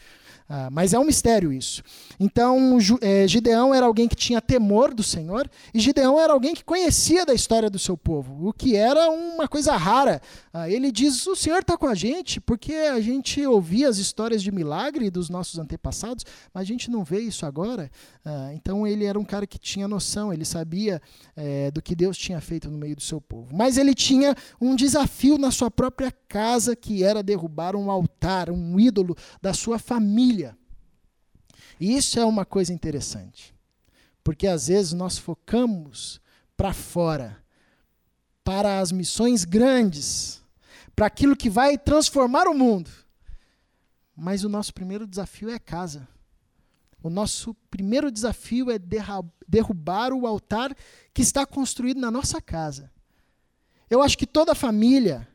Ah, 0.49 0.69
mas 0.71 0.95
é 0.95 0.99
um 0.99 1.05
mistério 1.05 1.53
isso. 1.53 1.83
Então, 2.19 2.79
é, 3.01 3.27
Gideão 3.27 3.75
era 3.75 3.85
alguém 3.85 4.07
que 4.07 4.15
tinha 4.15 4.41
temor 4.41 4.95
do 4.95 5.03
Senhor, 5.03 5.51
e 5.75 5.81
Gideão 5.81 6.21
era 6.21 6.33
alguém 6.33 6.55
que 6.55 6.65
conhecia 6.65 7.27
da 7.27 7.35
história 7.35 7.69
do 7.69 7.79
seu 7.79 7.97
povo, 7.97 8.49
o 8.49 8.53
que 8.53 8.77
era 8.77 9.11
uma 9.11 9.49
coisa 9.49 9.77
rara. 9.77 10.21
Ah, 10.53 10.71
ele 10.71 10.93
diz: 10.93 11.27
O 11.27 11.35
Senhor 11.35 11.61
está 11.61 11.77
com 11.77 11.87
a 11.87 11.95
gente, 11.95 12.41
porque 12.41 12.73
a 12.73 13.01
gente 13.01 13.45
ouvia 13.45 13.89
as 13.89 13.99
histórias 13.99 14.43
de 14.43 14.53
milagre 14.53 15.11
dos 15.11 15.29
nossos 15.29 15.59
antepassados, 15.59 16.25
mas 16.55 16.63
a 16.63 16.67
gente 16.67 16.91
não 16.91 17.03
vê 17.03 17.21
isso 17.21 17.45
agora. 17.45 17.91
Ah, 18.25 18.51
então, 18.55 18.87
ele 18.87 19.05
era 19.05 19.19
um 19.19 19.25
cara 19.25 19.47
que 19.47 19.59
tinha 19.59 19.89
noção, 19.89 20.33
ele 20.33 20.45
sabia 20.45 21.01
é, 21.37 21.71
do 21.71 21.83
que 21.83 21.95
Deus 21.95 22.17
tinha 22.17 22.41
feito 22.41 22.71
no 22.71 22.79
meio 22.79 22.95
do 22.95 23.03
seu 23.03 23.21
povo. 23.21 23.55
Mas 23.55 23.77
ele 23.77 23.95
tinha 23.95 24.35
um 24.61 24.77
desafio 24.77 25.39
na 25.39 25.51
sua 25.51 25.71
própria 25.71 26.06
casa, 26.11 26.77
que 26.77 27.03
era 27.03 27.23
derrubar 27.23 27.77
um 27.77 27.91
altar, 27.91 28.51
um 28.51 28.79
ídolo 28.79 29.17
da 29.41 29.53
sua 29.53 29.79
família. 29.79 30.57
E 31.79 31.97
isso 31.97 32.19
é 32.19 32.25
uma 32.25 32.45
coisa 32.45 32.73
interessante, 32.73 33.55
porque 34.25 34.47
às 34.47 34.69
vezes 34.69 34.93
nós 34.93 35.19
focamos 35.19 36.21
para 36.57 36.73
fora, 36.73 37.43
para 38.43 38.81
as 38.81 38.91
missões 38.91 39.45
grandes, 39.45 40.43
para 40.95 41.07
aquilo 41.07 41.37
que 41.37 41.51
vai 41.51 41.77
transformar 41.77 42.49
o 42.49 42.55
mundo. 42.55 42.91
Mas 44.17 44.45
o 44.45 44.49
nosso 44.49 44.73
primeiro 44.73 45.07
desafio 45.07 45.51
é 45.51 45.59
casa. 45.59 46.09
O 47.03 47.11
nosso 47.11 47.55
primeiro 47.71 48.11
desafio 48.11 48.71
é 48.71 48.79
derrubar 49.47 50.13
o 50.13 50.27
altar 50.27 50.75
que 51.13 51.21
está 51.21 51.45
construído 51.45 52.01
na 52.01 52.11
nossa 52.11 52.41
casa. 52.41 52.91
Eu 53.89 54.03
acho 54.03 54.17
que 54.17 54.27
toda 54.27 54.55
família 54.55 55.29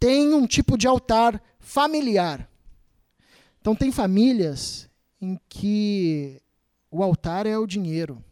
tem 0.00 0.32
um 0.32 0.46
tipo 0.46 0.78
de 0.78 0.88
altar 0.88 1.40
familiar. 1.58 2.50
Então, 3.60 3.76
tem 3.76 3.92
famílias 3.92 4.88
em 5.20 5.38
que 5.48 6.40
o 6.90 7.02
altar 7.02 7.46
é 7.46 7.58
o 7.58 7.66
dinheiro. 7.66 8.24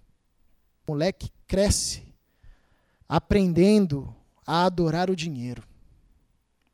O 0.86 0.92
moleque 0.92 1.30
cresce 1.46 2.02
aprendendo 3.06 4.14
a 4.46 4.64
adorar 4.64 5.10
o 5.10 5.16
dinheiro. 5.16 5.62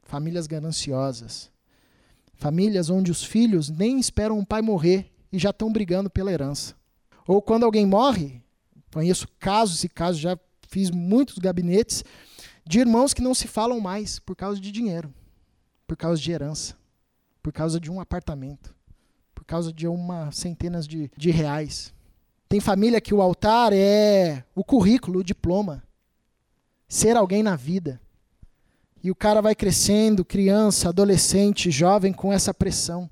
Famílias 0.05 0.47
gananciosas. 0.47 1.51
Famílias 2.35 2.89
onde 2.89 3.11
os 3.11 3.25
filhos 3.25 3.69
nem 3.69 3.99
esperam 3.99 4.39
o 4.39 4.47
pai 4.47 4.63
morrer 4.63 5.11
e 5.33 5.39
já 5.39 5.51
estão 5.51 5.73
brigando 5.73 6.09
pela 6.09 6.33
herança. 6.33 6.77
Ou 7.27 7.43
quando 7.43 7.65
alguém 7.65 7.87
morre, 7.87 8.41
conheço 8.93 9.27
casos 9.41 9.83
e 9.83 9.89
casos, 9.89 10.21
já 10.21 10.39
fiz 10.69 10.91
muitos 10.91 11.39
gabinetes 11.39 12.05
de 12.67 12.81
irmãos 12.81 13.13
que 13.13 13.23
não 13.23 13.35
se 13.35 13.47
falam 13.47 13.81
mais 13.81 14.19
por 14.19 14.35
causa 14.35 14.61
de 14.61 14.73
dinheiro, 14.73 15.13
por 15.87 15.97
causa 15.97 16.21
de 16.21 16.33
herança, 16.33 16.77
por 17.43 17.53
causa 17.53 17.79
de 17.79 17.91
um 17.91 18.01
apartamento, 18.01 18.75
por 19.35 19.45
causa 19.45 19.73
de 19.73 19.87
uma 19.87 20.33
centenas 20.33 20.87
de, 20.89 21.11
de 21.17 21.31
reais. 21.31 21.93
Tem 22.49 22.61
família 22.61 23.01
que 23.01 23.13
o 23.13 23.21
altar 23.21 23.73
é 23.73 24.45
o 24.55 24.65
currículo, 24.65 25.21
o 25.21 25.25
diploma, 25.25 25.83
ser 26.89 27.17
alguém 27.17 27.43
na 27.43 27.57
vida. 27.57 28.01
E 29.03 29.11
o 29.11 29.15
cara 29.15 29.43
vai 29.43 29.55
crescendo, 29.55 30.25
criança, 30.25 30.89
adolescente, 30.89 31.71
jovem, 31.71 32.13
com 32.13 32.33
essa 32.33 32.55
pressão. 32.55 33.11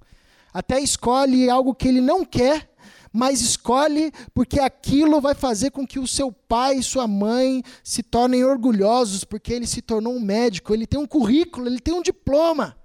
Até 0.52 0.80
escolhe 0.80 1.50
algo 1.50 1.74
que 1.74 1.88
ele 1.88 2.00
não 2.00 2.24
quer 2.24 2.71
mas 3.12 3.42
escolhe 3.42 4.10
porque 4.32 4.58
aquilo 4.58 5.20
vai 5.20 5.34
fazer 5.34 5.70
com 5.70 5.86
que 5.86 5.98
o 5.98 6.06
seu 6.06 6.32
pai 6.32 6.76
e 6.76 6.82
sua 6.82 7.06
mãe 7.06 7.62
se 7.84 8.02
tornem 8.02 8.44
orgulhosos, 8.44 9.22
porque 9.22 9.52
ele 9.52 9.66
se 9.66 9.82
tornou 9.82 10.14
um 10.14 10.20
médico, 10.20 10.72
ele 10.72 10.86
tem 10.86 10.98
um 10.98 11.06
currículo, 11.06 11.66
ele 11.66 11.80
tem 11.80 11.92
um 11.92 12.02
diploma. 12.02 12.76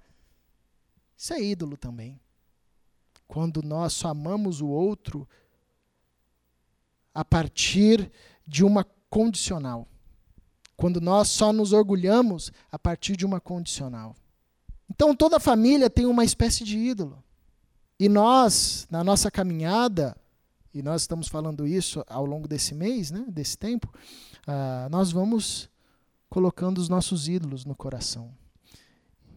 Isso 1.16 1.32
é 1.32 1.42
ídolo 1.42 1.76
também. 1.76 2.20
Quando 3.26 3.62
nós 3.62 3.92
só 3.94 4.08
amamos 4.08 4.60
o 4.60 4.68
outro 4.68 5.26
a 7.14 7.24
partir 7.24 8.10
de 8.46 8.64
uma 8.64 8.84
condicional. 9.10 9.88
Quando 10.76 11.00
nós 11.00 11.28
só 11.28 11.52
nos 11.52 11.72
orgulhamos 11.72 12.52
a 12.70 12.78
partir 12.78 13.16
de 13.16 13.26
uma 13.26 13.40
condicional. 13.40 14.14
Então 14.88 15.14
toda 15.14 15.40
família 15.40 15.90
tem 15.90 16.06
uma 16.06 16.24
espécie 16.24 16.64
de 16.64 16.78
ídolo. 16.78 17.22
E 17.98 18.08
nós, 18.08 18.86
na 18.90 19.02
nossa 19.02 19.30
caminhada, 19.30 20.16
e 20.72 20.82
nós 20.82 21.02
estamos 21.02 21.26
falando 21.26 21.66
isso 21.66 22.04
ao 22.08 22.24
longo 22.24 22.46
desse 22.46 22.74
mês, 22.74 23.10
né, 23.10 23.24
desse 23.28 23.58
tempo, 23.58 23.92
uh, 24.46 24.88
nós 24.88 25.10
vamos 25.10 25.68
colocando 26.30 26.78
os 26.78 26.88
nossos 26.88 27.28
ídolos 27.28 27.64
no 27.64 27.74
coração. 27.74 28.32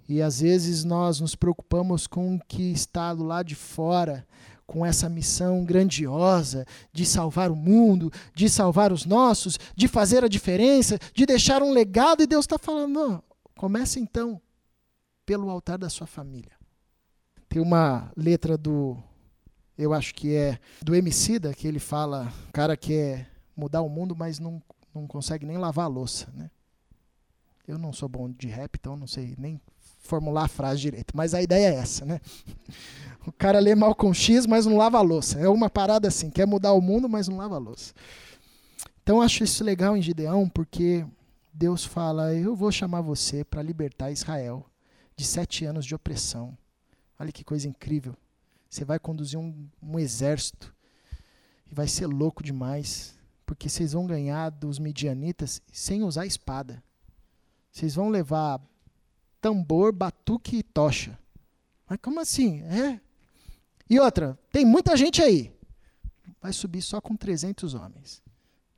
E 0.08 0.22
às 0.22 0.42
vezes 0.42 0.84
nós 0.84 1.20
nos 1.20 1.36
preocupamos 1.36 2.06
com 2.06 2.36
o 2.36 2.40
que 2.40 2.72
está 2.72 3.14
do 3.14 3.24
lado 3.24 3.48
de 3.48 3.56
fora, 3.56 4.28
com 4.68 4.86
essa 4.86 5.10
missão 5.10 5.66
grandiosa 5.66 6.66
de 6.94 7.06
salvar 7.06 7.50
o 7.50 7.56
mundo, 7.56 8.12
de 8.36 8.50
salvar 8.50 8.94
os 8.94 9.06
nossos, 9.06 9.58
de 9.76 9.88
fazer 9.88 10.24
a 10.24 10.28
diferença, 10.28 11.00
de 11.14 11.26
deixar 11.26 11.64
um 11.64 11.72
legado, 11.72 12.22
e 12.22 12.28
Deus 12.28 12.46
está 12.46 12.58
falando: 12.60 13.24
comece 13.58 14.00
então 14.00 14.40
pelo 15.26 15.50
altar 15.50 15.78
da 15.78 15.90
sua 15.90 16.08
família. 16.08 16.61
Tem 17.52 17.62
uma 17.62 18.10
letra 18.16 18.58
do, 18.58 18.98
eu 19.78 19.94
acho 19.94 20.16
que 20.16 20.34
é 20.34 20.58
do 20.82 20.96
Emicida, 20.96 21.54
que 21.54 21.68
ele 21.68 21.80
fala, 21.80 22.32
o 22.48 22.54
cara 22.54 22.78
quer 22.78 23.30
mudar 23.54 23.82
o 23.82 23.90
mundo, 23.90 24.16
mas 24.16 24.40
não, 24.40 24.64
não 24.96 25.06
consegue 25.06 25.46
nem 25.46 25.58
lavar 25.58 25.84
a 25.84 25.90
louça, 25.90 26.32
né? 26.34 26.50
Eu 27.68 27.78
não 27.78 27.92
sou 27.92 28.08
bom 28.08 28.32
de 28.32 28.48
rap, 28.48 28.78
então 28.80 28.96
não 28.96 29.06
sei 29.06 29.36
nem 29.38 29.60
formular 30.00 30.46
a 30.46 30.48
frase 30.48 30.80
direito, 30.80 31.12
mas 31.14 31.34
a 31.34 31.42
ideia 31.42 31.74
é 31.74 31.76
essa, 31.76 32.06
né? 32.06 32.22
O 33.28 33.34
cara 33.34 33.60
lê 33.60 33.76
mal 33.76 33.94
com 33.94 34.14
X, 34.14 34.48
mas 34.48 34.66
não 34.66 34.78
lava 34.78 34.98
a 34.98 35.02
louça. 35.02 35.38
É 35.38 35.48
uma 35.48 35.70
parada 35.70 36.08
assim, 36.08 36.30
quer 36.32 36.48
mudar 36.48 36.72
o 36.72 36.82
mundo, 36.82 37.10
mas 37.10 37.28
não 37.28 37.38
lava 37.38 37.56
a 37.56 37.60
louça. 37.60 37.94
Então 39.04 39.22
acho 39.22 39.44
isso 39.44 39.62
legal 39.62 39.96
em 39.96 40.02
Gideão, 40.02 40.50
porque 40.50 41.06
Deus 41.54 41.86
fala: 41.86 42.34
Eu 42.34 42.56
vou 42.56 42.72
chamar 42.72 43.02
você 43.02 43.44
para 43.44 43.62
libertar 43.62 44.10
Israel 44.10 44.66
de 45.16 45.24
sete 45.24 45.66
anos 45.66 45.86
de 45.86 45.94
opressão. 45.94 46.58
Olha 47.22 47.32
que 47.32 47.44
coisa 47.44 47.68
incrível. 47.68 48.18
Você 48.68 48.84
vai 48.84 48.98
conduzir 48.98 49.38
um, 49.38 49.70
um 49.80 50.00
exército 50.00 50.74
e 51.70 51.76
vai 51.76 51.88
ser 51.88 52.08
louco 52.08 52.42
demais, 52.42 53.14
porque 53.46 53.70
vocês 53.70 53.94
vão 53.94 54.08
ganhar 54.08 54.50
dos 54.50 54.80
midianitas 54.80 55.62
sem 55.72 56.02
usar 56.02 56.26
espada. 56.26 56.84
Vocês 57.72 57.94
vão 57.94 58.10
levar 58.10 58.60
tambor, 59.40 59.94
batuque 59.94 60.58
e 60.58 60.64
tocha. 60.64 61.16
Mas 61.88 62.00
como 62.02 62.20
assim? 62.20 62.64
É. 62.64 63.00
E 63.88 64.00
outra, 64.00 64.36
tem 64.52 64.66
muita 64.66 64.98
gente 64.98 65.22
aí. 65.22 65.54
Vai 66.42 66.52
subir 66.52 66.82
só 66.82 67.00
com 67.00 67.16
300 67.16 67.76
homens. 67.76 68.20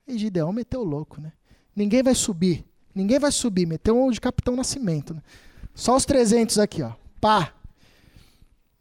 E 0.06 0.18
Gideão 0.18 0.52
meteu 0.52 0.84
louco, 0.84 1.22
né? 1.22 1.32
Ninguém 1.74 2.04
vai 2.04 2.14
subir. 2.14 2.66
Ninguém 2.94 3.20
vai 3.20 3.32
subir. 3.32 3.66
Meteu 3.66 3.98
um 3.98 4.12
de 4.12 4.20
Capitão 4.20 4.54
Nascimento. 4.54 5.14
Né? 5.14 5.24
Só 5.74 5.96
os 5.96 6.04
300 6.04 6.60
aqui, 6.60 6.82
ó. 6.82 6.92
Pá. 7.22 7.54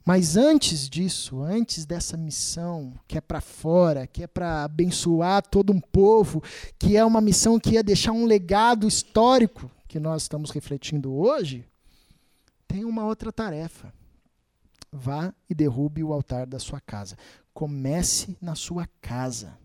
Mas 0.05 0.35
antes 0.35 0.89
disso, 0.89 1.41
antes 1.41 1.85
dessa 1.85 2.17
missão 2.17 2.93
que 3.07 3.17
é 3.17 3.21
para 3.21 3.39
fora, 3.39 4.05
que 4.05 4.23
é 4.23 4.27
para 4.27 4.63
abençoar 4.63 5.41
todo 5.41 5.71
um 5.71 5.79
povo, 5.79 6.43
que 6.77 6.97
é 6.97 7.05
uma 7.05 7.21
missão 7.21 7.57
que 7.57 7.71
ia 7.71 7.83
deixar 7.83 8.11
um 8.11 8.25
legado 8.25 8.87
histórico 8.87 9.71
que 9.87 9.99
nós 9.99 10.23
estamos 10.23 10.51
refletindo 10.51 11.13
hoje, 11.13 11.65
tem 12.67 12.83
uma 12.83 13.05
outra 13.05 13.31
tarefa. 13.31 13.93
Vá 14.91 15.33
e 15.49 15.55
derrube 15.55 16.03
o 16.03 16.11
altar 16.11 16.45
da 16.45 16.59
sua 16.59 16.81
casa. 16.81 17.17
Comece 17.53 18.37
na 18.41 18.55
sua 18.55 18.87
casa. 19.01 19.57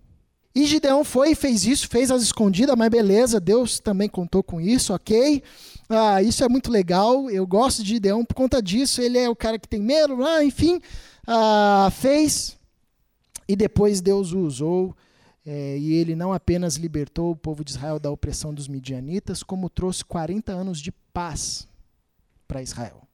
E 0.55 0.67
Gideão 0.67 1.05
foi 1.05 1.33
e 1.33 1.35
fez 1.35 1.65
isso, 1.65 1.89
fez 1.89 2.11
as 2.11 2.23
escondidas, 2.23 2.75
mas 2.77 2.89
beleza, 2.89 3.39
Deus 3.39 3.79
também 3.79 4.09
contou 4.09 4.43
com 4.43 4.61
isso, 4.61 4.93
ok? 4.93 5.43
Ah, 5.89 6.23
isso 6.23 6.43
é 6.43 6.49
muito 6.49 6.71
legal, 6.71 7.31
eu 7.31 7.47
gosto 7.47 7.83
de 7.83 7.91
Gideão 7.91 8.25
por 8.25 8.35
conta 8.35 8.61
disso, 8.61 9.01
ele 9.01 9.19
é 9.19 9.29
o 9.29 9.37
cara 9.37 9.59
que 9.59 9.69
tem 9.69 9.81
medo, 9.81 10.25
ah, 10.25 10.45
enfim, 10.45 10.81
ah, 11.27 11.91
fez. 11.93 12.57
E 13.47 13.55
depois 13.55 14.01
Deus 14.01 14.33
o 14.33 14.41
usou, 14.41 14.95
é, 15.47 15.79
e 15.79 15.95
ele 15.95 16.15
não 16.15 16.31
apenas 16.31 16.77
libertou 16.77 17.31
o 17.31 17.37
povo 17.37 17.65
de 17.65 17.71
Israel 17.71 17.99
da 17.99 18.11
opressão 18.11 18.53
dos 18.53 18.69
midianitas, 18.69 19.43
como 19.43 19.71
trouxe 19.71 20.05
40 20.05 20.53
anos 20.53 20.79
de 20.79 20.93
paz 20.93 21.67
para 22.47 22.63
Israel. 22.63 23.09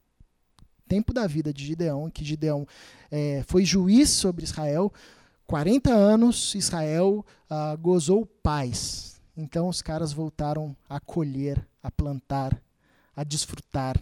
Tempo 0.88 1.12
da 1.14 1.29
vida 1.29 1.53
de 1.53 1.64
Gideão, 1.64 2.11
que 2.11 2.25
Gideão 2.25 2.66
é, 3.09 3.44
foi 3.47 3.64
juiz 3.64 4.11
sobre 4.11 4.42
Israel, 4.42 4.92
40 5.46 5.92
anos 5.92 6.54
Israel 6.54 7.24
uh, 7.50 7.78
gozou 7.78 8.24
paz. 8.24 9.20
Então 9.37 9.68
os 9.68 9.83
caras 9.83 10.12
voltaram 10.12 10.76
a 10.88 11.00
colher, 11.00 11.66
a 11.83 11.90
plantar, 11.90 12.61
a 13.14 13.24
desfrutar. 13.24 14.00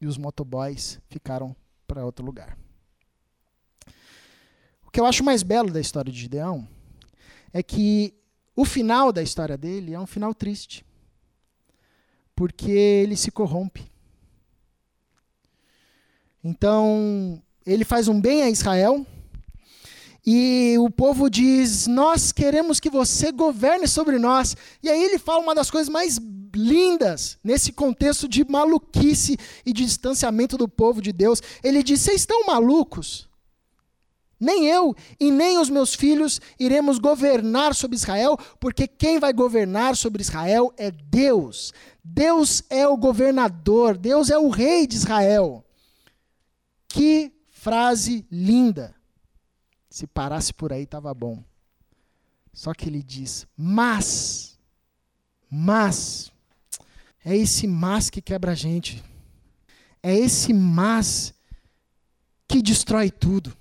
e 0.00 0.06
os 0.06 0.16
motoboys 0.16 1.00
ficaram 1.08 1.56
para 1.86 2.04
outro 2.04 2.24
lugar. 2.24 2.56
O 4.86 4.90
que 4.90 5.00
eu 5.00 5.06
acho 5.06 5.24
mais 5.24 5.42
belo 5.42 5.72
da 5.72 5.80
história 5.80 6.12
de 6.12 6.18
Gideão 6.18 6.66
é 7.52 7.62
que 7.62 8.14
o 8.54 8.64
final 8.64 9.12
da 9.12 9.22
história 9.22 9.56
dele 9.56 9.94
é 9.94 10.00
um 10.00 10.06
final 10.06 10.34
triste. 10.34 10.84
Porque 12.34 12.70
ele 12.70 13.16
se 13.16 13.30
corrompe. 13.30 13.90
Então, 16.42 17.42
ele 17.66 17.84
faz 17.84 18.08
um 18.08 18.20
bem 18.20 18.42
a 18.42 18.50
Israel. 18.50 19.06
E 20.30 20.76
o 20.78 20.90
povo 20.90 21.30
diz: 21.30 21.86
Nós 21.86 22.32
queremos 22.32 22.78
que 22.78 22.90
você 22.90 23.32
governe 23.32 23.88
sobre 23.88 24.18
nós. 24.18 24.54
E 24.82 24.90
aí 24.90 25.02
ele 25.02 25.18
fala 25.18 25.40
uma 25.40 25.54
das 25.54 25.70
coisas 25.70 25.88
mais 25.88 26.20
lindas 26.54 27.38
nesse 27.42 27.72
contexto 27.72 28.28
de 28.28 28.44
maluquice 28.46 29.38
e 29.64 29.72
de 29.72 29.86
distanciamento 29.86 30.58
do 30.58 30.68
povo 30.68 31.00
de 31.00 31.14
Deus. 31.14 31.42
Ele 31.64 31.82
diz: 31.82 32.02
Vocês 32.02 32.20
estão 32.20 32.44
malucos? 32.44 33.26
Nem 34.38 34.66
eu 34.66 34.94
e 35.18 35.30
nem 35.30 35.56
os 35.56 35.70
meus 35.70 35.94
filhos 35.94 36.42
iremos 36.60 36.98
governar 36.98 37.74
sobre 37.74 37.96
Israel, 37.96 38.36
porque 38.60 38.86
quem 38.86 39.18
vai 39.18 39.32
governar 39.32 39.96
sobre 39.96 40.20
Israel 40.20 40.74
é 40.76 40.90
Deus. 40.90 41.72
Deus 42.04 42.62
é 42.68 42.86
o 42.86 42.98
governador, 42.98 43.96
Deus 43.96 44.28
é 44.28 44.36
o 44.36 44.50
rei 44.50 44.86
de 44.86 44.94
Israel. 44.94 45.64
Que 46.86 47.32
frase 47.48 48.26
linda. 48.30 48.97
Se 49.98 50.06
parasse 50.06 50.54
por 50.54 50.72
aí, 50.72 50.84
estava 50.84 51.12
bom. 51.12 51.42
Só 52.52 52.72
que 52.72 52.88
ele 52.88 53.02
diz: 53.02 53.48
mas, 53.56 54.56
mas, 55.50 56.30
é 57.24 57.36
esse 57.36 57.66
mas 57.66 58.08
que 58.08 58.22
quebra 58.22 58.52
a 58.52 58.54
gente. 58.54 59.02
É 60.00 60.14
esse 60.14 60.52
mas 60.54 61.34
que 62.46 62.62
destrói 62.62 63.10
tudo. 63.10 63.56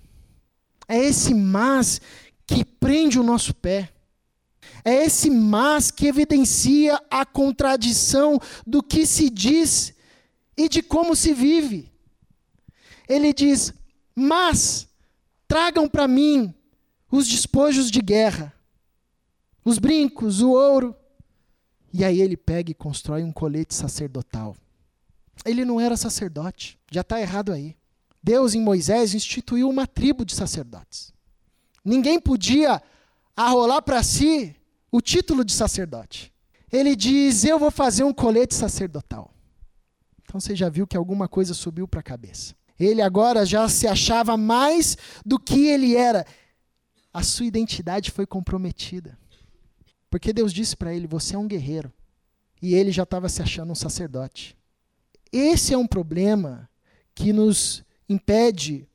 É 0.88 1.00
esse 1.00 1.34
mas 1.34 2.00
que 2.46 2.64
prende 2.64 3.20
o 3.20 3.24
nosso 3.24 3.52
pé. 3.56 3.92
É 4.86 4.94
esse 5.06 5.32
mas 5.32 5.90
que 5.90 6.06
evidencia 6.06 7.02
a 7.10 7.26
contradição 7.26 8.40
do 8.64 8.84
que 8.84 9.08
se 9.08 9.32
diz 9.32 9.92
e 10.56 10.70
de 10.70 10.84
como 10.84 11.16
se 11.16 11.34
vive. 11.34 11.92
Ele 13.10 13.34
diz: 13.34 13.74
Mas 14.16 14.87
tragam 15.48 15.88
para 15.88 16.08
mim 16.08 16.54
os 17.12 17.28
despojos 17.28 17.90
de 17.90 18.02
guerra, 18.02 18.54
os 19.64 19.78
brincos, 19.80 20.42
o 20.42 20.52
ouro. 20.52 20.96
E 21.94 22.04
aí 22.04 22.22
ele 22.22 22.36
pega 22.36 22.72
e 22.72 22.76
constrói 22.76 23.24
um 23.24 23.32
colete 23.32 23.74
sacerdotal. 23.74 24.56
Ele 25.46 25.64
não 25.64 25.80
era 25.80 25.96
sacerdote, 25.96 26.78
já 26.92 27.02
está 27.02 27.20
errado 27.20 27.52
aí. 27.52 27.76
Deus 28.22 28.54
em 28.54 28.62
Moisés 28.62 29.14
instituiu 29.14 29.70
uma 29.70 29.88
tribo 29.88 30.26
de 30.26 30.36
sacerdotes. 30.36 31.14
Ninguém 31.84 32.20
podia 32.20 32.82
arrolar 33.36 33.82
para 33.82 34.04
si 34.04 34.56
o 34.92 35.00
título 35.00 35.46
de 35.46 35.54
sacerdote. 35.54 36.34
Ele 36.72 36.96
diz: 36.96 37.46
Eu 37.46 37.58
vou 37.58 37.72
fazer 37.72 38.04
um 38.04 38.14
colete 38.14 38.54
sacerdotal. 38.54 39.34
Então 40.24 40.42
você 40.42 40.54
já 40.56 40.68
viu 40.68 40.86
que 40.86 40.98
alguma 40.98 41.28
coisa 41.30 41.54
subiu 41.54 41.88
para 41.88 42.02
a 42.02 42.04
cabeça. 42.04 42.54
Ele 42.80 43.02
agora 43.02 43.46
já 43.46 43.68
se 43.68 43.88
achava 43.88 44.38
mais 44.38 44.98
do 45.26 45.40
que 45.40 45.68
ele 45.68 45.96
era. 45.96 46.26
A 47.14 47.24
sua 47.24 47.46
identidade 47.46 48.12
foi 48.12 48.26
comprometida. 48.26 49.18
Porque 50.10 50.32
Deus 50.32 50.54
disse 50.54 50.76
para 50.76 50.94
ele: 50.94 51.08
Você 51.08 51.36
é 51.36 51.38
um 51.38 51.48
guerreiro. 51.48 51.92
E 52.62 52.74
ele 52.74 52.92
já 52.92 53.04
estava 53.04 53.30
se 53.30 53.42
achando 53.42 53.72
um 53.72 53.76
sacerdote. 53.76 54.58
Esse 55.32 55.74
é 55.74 55.78
um 55.78 55.88
problema 55.88 56.70
que 57.14 57.34
nos 57.34 57.84
impede 58.08 58.88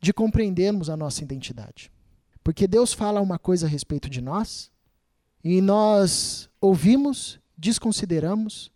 de 0.00 0.12
compreendermos 0.12 0.88
a 0.88 0.96
nossa 0.96 1.22
identidade. 1.22 1.90
Porque 2.42 2.66
Deus 2.66 2.92
fala 2.92 3.20
uma 3.20 3.38
coisa 3.38 3.66
a 3.66 3.68
respeito 3.68 4.08
de 4.08 4.20
nós 4.20 4.70
e 5.42 5.60
nós 5.60 6.48
ouvimos, 6.60 7.38
desconsideramos 7.56 8.70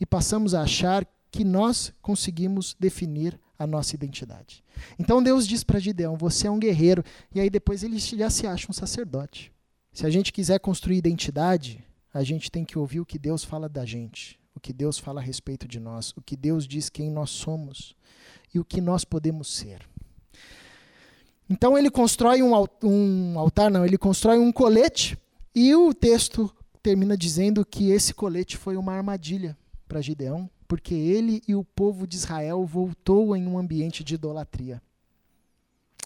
e 0.00 0.06
passamos 0.06 0.54
a 0.54 0.62
achar 0.62 1.06
que 1.30 1.44
nós 1.44 1.92
conseguimos 2.00 2.76
definir 2.78 3.38
a 3.60 3.66
nossa 3.66 3.94
identidade. 3.94 4.64
Então 4.98 5.22
Deus 5.22 5.46
diz 5.46 5.62
para 5.62 5.78
Gideão: 5.78 6.16
Você 6.16 6.46
é 6.46 6.50
um 6.50 6.58
guerreiro, 6.58 7.04
e 7.34 7.38
aí 7.38 7.50
depois 7.50 7.84
ele 7.84 7.98
já 7.98 8.30
se 8.30 8.46
acha 8.46 8.66
um 8.70 8.72
sacerdote. 8.72 9.52
Se 9.92 10.06
a 10.06 10.10
gente 10.10 10.32
quiser 10.32 10.58
construir 10.58 10.96
identidade, 10.96 11.84
a 12.12 12.24
gente 12.24 12.50
tem 12.50 12.64
que 12.64 12.78
ouvir 12.78 13.00
o 13.00 13.06
que 13.06 13.18
Deus 13.18 13.44
fala 13.44 13.68
da 13.68 13.84
gente, 13.84 14.40
o 14.54 14.60
que 14.60 14.72
Deus 14.72 14.98
fala 14.98 15.20
a 15.20 15.22
respeito 15.22 15.68
de 15.68 15.78
nós, 15.78 16.12
o 16.16 16.22
que 16.22 16.36
Deus 16.36 16.66
diz 16.66 16.88
quem 16.88 17.10
nós 17.10 17.28
somos 17.28 17.94
e 18.54 18.58
o 18.58 18.64
que 18.64 18.80
nós 18.80 19.04
podemos 19.04 19.48
ser. 19.48 19.86
Então 21.48 21.76
ele 21.76 21.90
constrói 21.90 22.42
um, 22.42 22.52
um 22.82 23.38
altar, 23.38 23.70
não, 23.70 23.84
ele 23.84 23.98
constrói 23.98 24.38
um 24.38 24.50
colete 24.50 25.18
e 25.54 25.74
o 25.74 25.92
texto 25.92 26.50
termina 26.82 27.14
dizendo 27.14 27.62
que 27.66 27.90
esse 27.90 28.14
colete 28.14 28.56
foi 28.56 28.76
uma 28.76 28.94
armadilha 28.94 29.58
para 29.86 30.00
Gideão, 30.00 30.48
porque 30.70 30.94
ele 30.94 31.42
e 31.48 31.56
o 31.56 31.64
povo 31.64 32.06
de 32.06 32.14
Israel 32.14 32.64
voltou 32.64 33.34
em 33.34 33.44
um 33.44 33.58
ambiente 33.58 34.04
de 34.04 34.14
idolatria. 34.14 34.80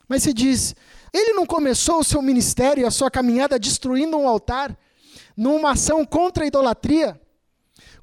Mas 0.08 0.22
se 0.22 0.32
diz, 0.32 0.74
ele 1.12 1.34
não 1.34 1.44
começou 1.44 1.98
o 1.98 2.04
seu 2.04 2.22
ministério 2.22 2.80
e 2.80 2.86
a 2.86 2.90
sua 2.90 3.10
caminhada 3.10 3.58
destruindo 3.58 4.16
um 4.16 4.26
altar, 4.26 4.74
numa 5.36 5.72
ação 5.72 6.02
contra 6.06 6.44
a 6.44 6.46
idolatria? 6.46 7.20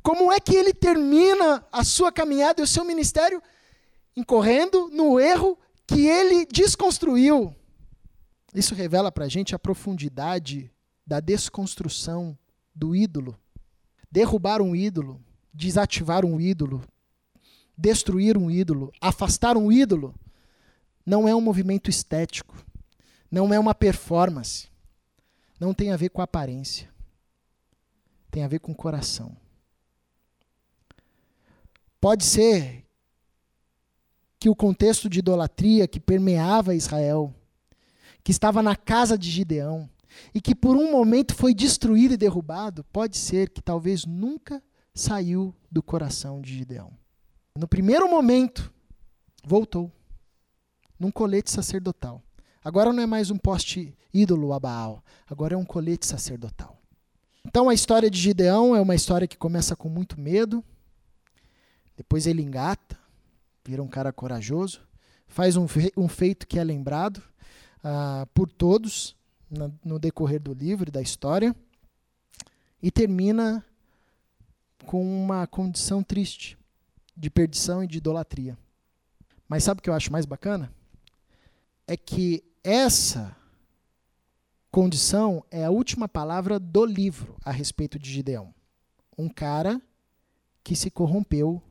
Como 0.04 0.32
é 0.32 0.40
que 0.40 0.56
ele 0.56 0.72
termina 0.72 1.66
a 1.72 1.84
sua 1.84 2.12
caminhada 2.12 2.62
e 2.62 2.64
o 2.64 2.68
seu 2.68 2.86
ministério 2.86 3.42
incorrendo 4.16 4.88
no 4.90 5.20
erro 5.20 5.58
que 5.88 6.06
ele 6.06 6.46
desconstruiu. 6.46 7.56
Isso 8.54 8.76
revela 8.76 9.12
para 9.12 9.26
a 9.26 9.30
gente 9.30 9.56
a 9.56 9.60
profundidade 9.60 10.72
da 11.08 11.20
desconstrução 11.20 12.38
do 12.76 12.96
ídolo. 12.96 13.36
Derrubar 14.12 14.62
um 14.62 14.76
ídolo, 14.76 15.20
desativar 15.54 16.26
um 16.26 16.40
ídolo, 16.40 16.84
destruir 17.78 18.38
um 18.38 18.50
ídolo, 18.50 18.92
afastar 19.02 19.58
um 19.58 19.72
ídolo, 19.72 20.14
não 21.06 21.28
é 21.28 21.36
um 21.36 21.42
movimento 21.42 21.90
estético, 21.90 22.56
não 23.30 23.54
é 23.54 23.60
uma 23.60 23.74
performance, 23.74 24.68
não 25.60 25.74
tem 25.74 25.92
a 25.92 25.98
ver 25.98 26.10
com 26.10 26.22
aparência, 26.22 26.90
tem 28.30 28.44
a 28.44 28.48
ver 28.48 28.60
com 28.60 28.72
o 28.72 28.76
coração. 28.76 29.36
Pode 32.00 32.24
ser 32.24 32.86
que 34.40 34.50
o 34.50 34.56
contexto 34.56 35.08
de 35.08 35.20
idolatria 35.20 35.88
que 35.88 36.00
permeava 36.00 36.74
Israel, 36.74 37.34
que 38.24 38.32
estava 38.32 38.64
na 38.64 38.76
casa 38.76 39.18
de 39.18 39.30
Gideão, 39.30 39.88
e 40.34 40.42
que 40.42 40.56
por 40.56 40.76
um 40.76 40.92
momento 40.92 41.36
foi 41.36 41.54
destruído 41.54 42.16
e 42.16 42.18
derrubado, 42.18 42.84
pode 42.86 43.18
ser 43.18 43.50
que 43.50 43.62
talvez 43.62 44.06
nunca 44.06 44.62
saiu 44.94 45.54
do 45.72 45.82
coração 45.82 46.42
de 46.42 46.54
Gideão. 46.54 46.92
No 47.56 47.68
primeiro 47.68 48.10
momento, 48.10 48.72
voltou 49.44 49.92
num 51.00 51.12
colete 51.12 51.50
sacerdotal. 51.50 52.22
Agora 52.64 52.94
não 52.94 53.02
é 53.02 53.06
mais 53.06 53.32
um 53.32 53.38
poste 53.38 53.96
ídolo 54.14 54.54
a 54.54 54.60
Baal, 54.60 55.04
agora 55.28 55.56
é 55.56 55.58
um 55.58 55.66
colete 55.66 56.06
sacerdotal. 56.06 56.80
Então 57.46 57.70
a 57.70 57.74
história 57.74 58.10
de 58.10 58.20
Gideão 58.20 58.76
é 58.76 58.82
uma 58.82 58.94
história 58.94 59.28
que 59.28 59.38
começa 59.38 59.76
com 59.76 59.90
muito 59.90 60.20
medo, 60.20 60.64
depois 61.98 62.28
ele 62.28 62.42
engata, 62.42 62.98
vira 63.66 63.82
um 63.82 63.88
cara 63.88 64.14
corajoso, 64.14 64.82
faz 65.28 65.56
um, 65.56 65.68
fe 65.68 65.92
um 65.98 66.08
feito 66.08 66.46
que 66.46 66.60
é 66.60 66.64
lembrado 66.64 67.18
uh, 67.80 68.28
por 68.34 68.48
todos 68.52 69.16
no, 69.50 69.74
no 69.84 70.00
decorrer 70.00 70.40
do 70.40 70.54
livro 70.54 70.90
e 70.90 70.92
da 70.92 71.02
história, 71.02 71.56
e 72.82 72.92
termina 72.92 73.66
com 74.86 75.04
uma 75.04 75.46
condição 75.48 76.04
triste 76.04 76.58
de 77.16 77.30
perdição 77.30 77.84
e 77.84 77.88
de 77.88 77.98
idolatria. 77.98 78.58
Mas 79.48 79.64
sabe 79.64 79.80
o 79.80 79.84
que 79.84 79.90
eu 79.90 79.94
acho 79.94 80.12
mais 80.12 80.26
bacana? 80.26 80.74
É 81.88 81.98
que 81.98 82.44
essa 82.64 83.36
condição 84.72 85.44
é 85.52 85.66
a 85.66 85.70
última 85.70 86.08
palavra 86.08 86.58
do 86.58 86.86
livro 86.86 87.36
a 87.44 87.52
respeito 87.52 88.00
de 88.00 88.10
Gideão. 88.10 88.54
Um 89.18 89.28
cara 89.28 89.82
que 90.64 90.76
se 90.76 90.90
corrompeu 90.90 91.62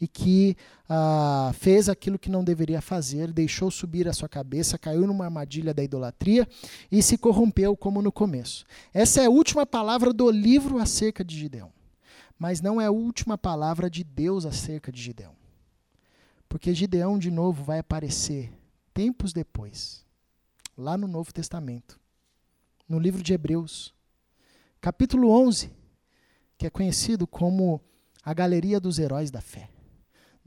e 0.00 0.06
que 0.06 0.56
ah, 0.88 1.50
fez 1.54 1.88
aquilo 1.88 2.18
que 2.18 2.30
não 2.30 2.44
deveria 2.44 2.80
fazer, 2.80 3.32
deixou 3.32 3.70
subir 3.70 4.08
a 4.08 4.12
sua 4.12 4.28
cabeça, 4.28 4.78
caiu 4.78 5.06
numa 5.06 5.24
armadilha 5.24 5.74
da 5.74 5.82
idolatria 5.82 6.48
e 6.90 7.02
se 7.02 7.18
corrompeu 7.18 7.76
como 7.76 8.00
no 8.00 8.12
começo. 8.12 8.64
Essa 8.94 9.22
é 9.22 9.26
a 9.26 9.30
última 9.30 9.66
palavra 9.66 10.12
do 10.12 10.30
livro 10.30 10.78
acerca 10.78 11.24
de 11.24 11.36
Gideão, 11.36 11.72
mas 12.38 12.60
não 12.60 12.80
é 12.80 12.86
a 12.86 12.90
última 12.90 13.36
palavra 13.36 13.90
de 13.90 14.04
Deus 14.04 14.46
acerca 14.46 14.92
de 14.92 15.00
Gideão. 15.02 15.34
Porque 16.48 16.74
Gideão, 16.74 17.18
de 17.18 17.30
novo, 17.30 17.64
vai 17.64 17.78
aparecer 17.78 18.52
tempos 18.94 19.32
depois, 19.32 20.04
lá 20.76 20.96
no 20.96 21.06
Novo 21.06 21.32
Testamento, 21.32 22.00
no 22.88 22.98
livro 22.98 23.22
de 23.22 23.32
Hebreus, 23.32 23.94
capítulo 24.80 25.30
11, 25.30 25.70
que 26.56 26.66
é 26.66 26.70
conhecido 26.70 27.26
como 27.26 27.80
a 28.24 28.32
Galeria 28.32 28.80
dos 28.80 28.98
Heróis 28.98 29.30
da 29.30 29.40
Fé 29.40 29.70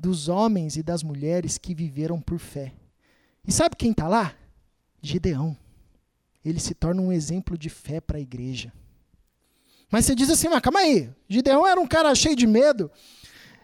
dos 0.02 0.28
homens 0.28 0.76
e 0.78 0.82
das 0.82 1.04
mulheres 1.04 1.60
que 1.60 1.76
viveram 1.76 2.20
por 2.20 2.40
fé. 2.40 2.74
E 3.48 3.52
sabe 3.52 3.76
quem 3.76 3.92
está 3.92 4.08
lá? 4.08 4.36
Gideão. 5.00 5.56
Ele 6.44 6.60
se 6.60 6.74
torna 6.74 7.04
um 7.04 7.12
exemplo 7.12 7.56
de 7.56 7.70
fé 7.70 8.02
para 8.02 8.18
a 8.18 8.22
igreja. 8.22 8.74
Mas 9.92 10.06
você 10.06 10.16
diz 10.16 10.30
assim, 10.30 10.48
mas 10.48 10.62
calma 10.62 10.80
aí, 10.80 11.12
Gideão 11.28 11.68
era 11.68 11.80
um 11.80 11.86
cara 11.86 12.16
cheio 12.16 12.36
de 12.36 12.48
medo. 12.48 12.90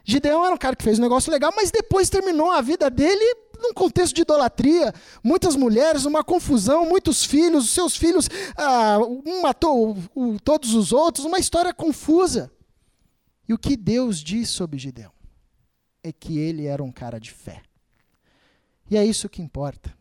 Gideão 0.03 0.45
era 0.45 0.53
um 0.53 0.57
cara 0.57 0.75
que 0.75 0.83
fez 0.83 0.99
um 0.99 1.01
negócio 1.01 1.31
legal, 1.31 1.53
mas 1.55 1.71
depois 1.71 2.09
terminou 2.09 2.51
a 2.51 2.61
vida 2.61 2.89
dele 2.89 3.23
num 3.59 3.73
contexto 3.73 4.13
de 4.13 4.21
idolatria. 4.21 4.93
Muitas 5.23 5.55
mulheres, 5.55 6.05
uma 6.05 6.23
confusão, 6.23 6.85
muitos 6.85 7.23
filhos, 7.23 7.65
os 7.65 7.71
seus 7.71 7.95
filhos, 7.95 8.29
ah, 8.57 8.99
um 8.99 9.41
matou 9.41 9.97
o, 10.13 10.39
todos 10.39 10.73
os 10.73 10.91
outros, 10.91 11.25
uma 11.25 11.39
história 11.39 11.73
confusa. 11.73 12.51
E 13.47 13.53
o 13.53 13.57
que 13.57 13.77
Deus 13.77 14.19
diz 14.19 14.49
sobre 14.49 14.77
Gideão? 14.77 15.11
É 16.03 16.11
que 16.11 16.37
ele 16.37 16.65
era 16.65 16.83
um 16.83 16.91
cara 16.91 17.19
de 17.19 17.31
fé. 17.31 17.61
E 18.89 18.97
é 18.97 19.05
isso 19.05 19.29
que 19.29 19.41
importa. 19.41 19.95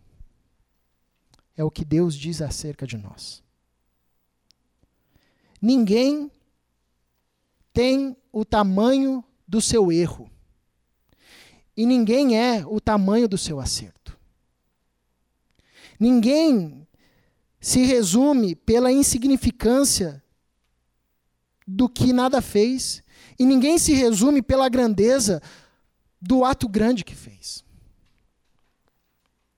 É 1.57 1.65
o 1.65 1.71
que 1.71 1.85
Deus 1.85 2.17
diz 2.17 2.43
acerca 2.43 2.87
de 2.87 2.97
nós. 2.97 3.46
Ninguém 5.67 6.31
tem 7.73 8.17
o 8.31 8.45
tamanho 8.45 9.25
do 9.49 9.61
seu 9.61 9.91
erro. 9.91 10.31
E 11.77 11.85
ninguém 11.85 12.39
é 12.39 12.65
o 12.65 12.81
tamanho 12.81 13.27
do 13.27 13.37
seu 13.37 13.59
acerto. 13.59 14.17
Ninguém 15.99 16.87
se 17.61 17.83
resume 17.83 18.55
pela 18.55 18.93
insignificância 18.93 20.23
do 21.67 21.89
que 21.89 22.13
nada 22.13 22.41
fez, 22.41 23.03
e 23.37 23.45
ninguém 23.45 23.77
se 23.77 23.93
resume 23.93 24.43
pela 24.43 24.69
grandeza 24.69 25.43
do 26.23 26.45
ato 26.45 26.69
grande 26.69 27.05
que 27.05 27.17
fez. 27.17 27.65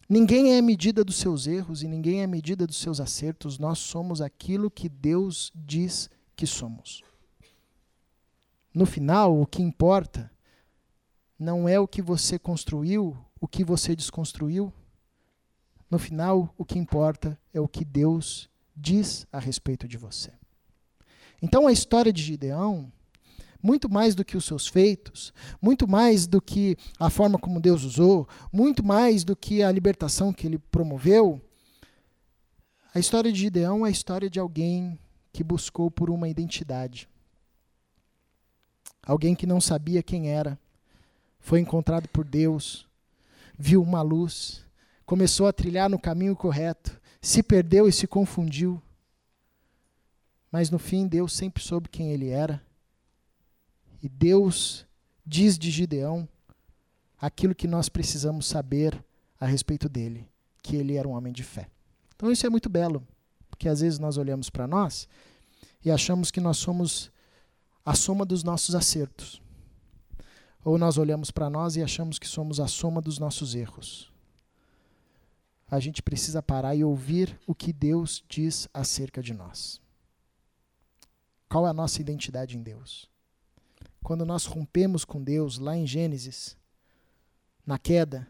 Ninguém 0.08 0.54
é 0.54 0.58
a 0.58 0.62
medida 0.62 1.04
dos 1.04 1.16
seus 1.16 1.46
erros 1.46 1.82
e 1.82 1.88
ninguém 1.88 2.22
é 2.22 2.24
a 2.24 2.28
medida 2.28 2.66
dos 2.66 2.78
seus 2.78 2.98
acertos. 2.98 3.58
Nós 3.58 3.78
somos 3.78 4.22
aquilo 4.22 4.70
que 4.70 4.88
Deus 4.88 5.52
diz 5.54 6.08
que 6.34 6.46
somos. 6.46 7.02
No 8.72 8.86
final, 8.86 9.38
o 9.38 9.44
que 9.44 9.60
importa 9.60 10.30
não 11.38 11.68
é 11.68 11.78
o 11.78 11.86
que 11.86 12.00
você 12.00 12.38
construiu, 12.38 13.16
o 13.38 13.46
que 13.46 13.62
você 13.62 13.94
desconstruiu. 13.94 14.72
No 15.90 15.98
final, 15.98 16.54
o 16.56 16.64
que 16.64 16.78
importa 16.78 17.38
é 17.52 17.60
o 17.60 17.68
que 17.68 17.84
Deus 17.84 18.48
diz 18.74 19.26
a 19.30 19.38
respeito 19.38 19.86
de 19.86 19.98
você. 19.98 20.32
Então, 21.42 21.66
a 21.66 21.72
história 21.72 22.12
de 22.12 22.22
Gideão 22.22 22.90
muito 23.62 23.88
mais 23.88 24.14
do 24.14 24.24
que 24.24 24.36
os 24.36 24.44
seus 24.44 24.66
feitos, 24.66 25.32
muito 25.60 25.88
mais 25.88 26.26
do 26.26 26.40
que 26.40 26.76
a 26.98 27.10
forma 27.10 27.38
como 27.38 27.60
Deus 27.60 27.82
usou, 27.82 28.28
muito 28.52 28.84
mais 28.84 29.24
do 29.24 29.34
que 29.34 29.62
a 29.62 29.72
libertação 29.72 30.32
que 30.32 30.46
ele 30.46 30.58
promoveu. 30.58 31.40
A 32.94 32.98
história 32.98 33.32
de 33.32 33.38
Gideão 33.38 33.84
é 33.84 33.88
a 33.88 33.92
história 33.92 34.30
de 34.30 34.38
alguém 34.38 34.98
que 35.32 35.42
buscou 35.42 35.90
por 35.90 36.08
uma 36.08 36.28
identidade. 36.28 37.08
Alguém 39.02 39.34
que 39.34 39.46
não 39.46 39.60
sabia 39.60 40.02
quem 40.02 40.30
era, 40.30 40.58
foi 41.38 41.60
encontrado 41.60 42.08
por 42.08 42.24
Deus, 42.24 42.86
viu 43.58 43.82
uma 43.82 44.02
luz, 44.02 44.64
começou 45.04 45.46
a 45.46 45.52
trilhar 45.52 45.88
no 45.88 45.98
caminho 45.98 46.36
correto, 46.36 47.00
se 47.20 47.42
perdeu 47.42 47.88
e 47.88 47.92
se 47.92 48.06
confundiu. 48.06 48.80
Mas 50.50 50.70
no 50.70 50.78
fim, 50.78 51.06
Deus 51.06 51.32
sempre 51.34 51.62
soube 51.62 51.88
quem 51.88 52.12
ele 52.12 52.28
era 52.28 52.67
e 54.02 54.08
Deus 54.08 54.86
diz 55.26 55.58
de 55.58 55.70
Gideão 55.70 56.28
aquilo 57.20 57.54
que 57.54 57.66
nós 57.66 57.88
precisamos 57.88 58.46
saber 58.46 59.04
a 59.40 59.46
respeito 59.46 59.88
dele, 59.88 60.28
que 60.62 60.76
ele 60.76 60.96
era 60.96 61.06
um 61.06 61.12
homem 61.12 61.32
de 61.32 61.42
fé. 61.42 61.68
Então 62.14 62.30
isso 62.30 62.46
é 62.46 62.50
muito 62.50 62.68
belo, 62.68 63.06
porque 63.50 63.68
às 63.68 63.80
vezes 63.80 63.98
nós 63.98 64.16
olhamos 64.16 64.50
para 64.50 64.66
nós 64.66 65.08
e 65.84 65.90
achamos 65.90 66.30
que 66.30 66.40
nós 66.40 66.56
somos 66.56 67.10
a 67.84 67.94
soma 67.94 68.24
dos 68.24 68.42
nossos 68.42 68.74
acertos. 68.74 69.42
Ou 70.64 70.76
nós 70.76 70.98
olhamos 70.98 71.30
para 71.30 71.48
nós 71.48 71.76
e 71.76 71.82
achamos 71.82 72.18
que 72.18 72.26
somos 72.26 72.60
a 72.60 72.66
soma 72.66 73.00
dos 73.00 73.18
nossos 73.18 73.54
erros. 73.54 74.12
A 75.70 75.78
gente 75.80 76.02
precisa 76.02 76.42
parar 76.42 76.74
e 76.74 76.82
ouvir 76.82 77.38
o 77.46 77.54
que 77.54 77.72
Deus 77.72 78.24
diz 78.28 78.68
acerca 78.72 79.22
de 79.22 79.34
nós. 79.34 79.80
Qual 81.48 81.66
é 81.66 81.70
a 81.70 81.74
nossa 81.74 82.00
identidade 82.00 82.56
em 82.56 82.62
Deus? 82.62 83.08
Quando 84.02 84.24
nós 84.24 84.44
rompemos 84.44 85.04
com 85.04 85.22
Deus, 85.22 85.58
lá 85.58 85.76
em 85.76 85.86
Gênesis, 85.86 86.56
na 87.66 87.78
queda, 87.78 88.26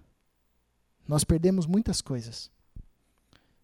nós 1.06 1.24
perdemos 1.24 1.66
muitas 1.66 2.00
coisas, 2.00 2.50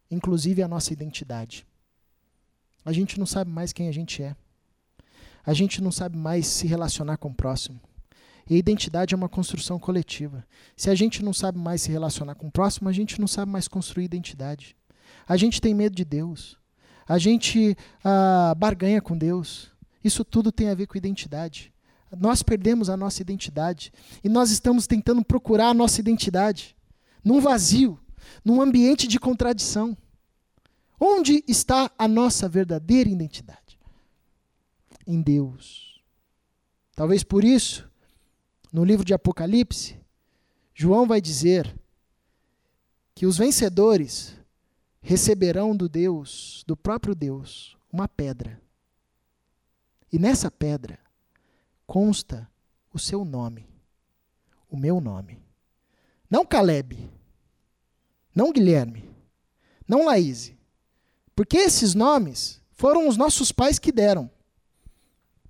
inclusive 0.09 0.63
a 0.63 0.67
nossa 0.67 0.93
identidade. 0.93 1.67
A 2.83 2.91
gente 2.91 3.19
não 3.19 3.25
sabe 3.25 3.51
mais 3.51 3.73
quem 3.73 3.87
a 3.87 3.91
gente 3.91 4.23
é. 4.23 4.35
A 5.45 5.53
gente 5.53 5.81
não 5.81 5.91
sabe 5.91 6.17
mais 6.17 6.47
se 6.47 6.65
relacionar 6.65 7.17
com 7.17 7.29
o 7.29 7.33
próximo. 7.33 7.79
E 8.49 8.55
a 8.55 8.57
identidade 8.57 9.13
é 9.13 9.17
uma 9.17 9.29
construção 9.29 9.79
coletiva. 9.79 10.45
Se 10.75 10.89
a 10.89 10.95
gente 10.95 11.23
não 11.23 11.33
sabe 11.33 11.57
mais 11.57 11.81
se 11.81 11.91
relacionar 11.91 12.35
com 12.35 12.47
o 12.47 12.51
próximo, 12.51 12.89
a 12.89 12.91
gente 12.91 13.19
não 13.19 13.27
sabe 13.27 13.51
mais 13.51 13.67
construir 13.67 14.05
identidade. 14.05 14.75
A 15.27 15.35
gente 15.35 15.59
tem 15.59 15.73
medo 15.73 15.95
de 15.95 16.05
Deus. 16.05 16.57
A 17.07 17.17
gente 17.17 17.75
ah, 18.03 18.53
barganha 18.55 19.01
com 19.01 19.17
Deus. 19.17 19.71
Isso 20.03 20.23
tudo 20.23 20.51
tem 20.51 20.69
a 20.69 20.75
ver 20.75 20.87
com 20.87 20.97
identidade 20.97 21.74
nós 22.11 22.43
perdemos 22.43 22.89
a 22.89 22.97
nossa 22.97 23.21
identidade 23.21 23.91
e 24.23 24.29
nós 24.29 24.51
estamos 24.51 24.87
tentando 24.87 25.23
procurar 25.23 25.69
a 25.69 25.73
nossa 25.73 25.99
identidade 25.99 26.75
num 27.23 27.39
vazio, 27.39 27.99
num 28.43 28.61
ambiente 28.61 29.07
de 29.07 29.19
contradição. 29.19 29.97
Onde 30.99 31.43
está 31.47 31.91
a 31.97 32.07
nossa 32.07 32.47
verdadeira 32.47 33.09
identidade? 33.09 33.79
Em 35.05 35.21
Deus. 35.21 36.01
Talvez 36.95 37.23
por 37.23 37.43
isso, 37.43 37.89
no 38.71 38.85
livro 38.85 39.05
de 39.05 39.13
Apocalipse, 39.13 39.99
João 40.73 41.05
vai 41.05 41.19
dizer 41.19 41.75
que 43.13 43.25
os 43.25 43.37
vencedores 43.37 44.35
receberão 45.01 45.75
do 45.75 45.87
Deus, 45.87 46.63
do 46.65 46.75
próprio 46.75 47.13
Deus, 47.13 47.77
uma 47.91 48.07
pedra. 48.07 48.61
E 50.11 50.17
nessa 50.17 50.49
pedra 50.49 51.04
consta 51.85 52.49
o 52.93 52.99
seu 52.99 53.23
nome, 53.23 53.67
o 54.69 54.77
meu 54.77 54.99
nome. 54.99 55.41
Não 56.29 56.45
Caleb, 56.45 57.09
não 58.33 58.51
Guilherme, 58.51 59.09
não 59.87 60.05
Laís. 60.05 60.53
Porque 61.35 61.57
esses 61.57 61.93
nomes 61.93 62.61
foram 62.71 63.07
os 63.07 63.17
nossos 63.17 63.51
pais 63.51 63.77
que 63.77 63.91
deram. 63.91 64.29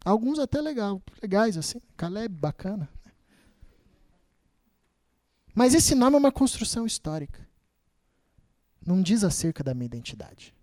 Alguns 0.04 0.40
até 0.40 0.62
legal, 0.62 1.02
legais 1.22 1.58
assim, 1.58 1.82
Caleb, 1.96 2.36
bacana. 2.36 2.90
Mas 5.54 5.74
esse 5.74 5.96
nome 5.96 6.16
é 6.16 6.20
uma 6.20 6.32
construção 6.32 6.86
histórica. 6.86 7.48
Não 8.86 9.02
diz 9.02 9.24
acerca 9.24 9.64
da 9.64 9.74
minha 9.74 9.86
identidade. 9.86 10.54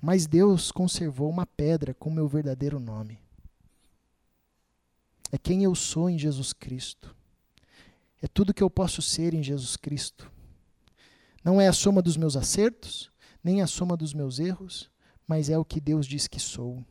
Mas 0.00 0.26
Deus 0.26 0.70
conservou 0.70 1.30
uma 1.30 1.46
pedra 1.46 1.94
com 1.94 2.10
meu 2.10 2.28
verdadeiro 2.28 2.78
nome 2.78 3.23
é 5.34 5.38
quem 5.38 5.64
eu 5.64 5.74
sou 5.74 6.08
em 6.08 6.16
Jesus 6.16 6.52
Cristo. 6.52 7.12
É 8.22 8.28
tudo 8.28 8.54
que 8.54 8.62
eu 8.62 8.70
posso 8.70 9.02
ser 9.02 9.34
em 9.34 9.42
Jesus 9.42 9.76
Cristo. 9.76 10.30
Não 11.42 11.60
é 11.60 11.66
a 11.66 11.72
soma 11.72 12.00
dos 12.00 12.16
meus 12.16 12.36
acertos, 12.36 13.10
nem 13.42 13.60
a 13.60 13.66
soma 13.66 13.96
dos 13.96 14.14
meus 14.14 14.38
erros, 14.38 14.88
mas 15.26 15.50
é 15.50 15.58
o 15.58 15.64
que 15.64 15.80
Deus 15.80 16.06
diz 16.06 16.28
que 16.28 16.38
sou. 16.38 16.84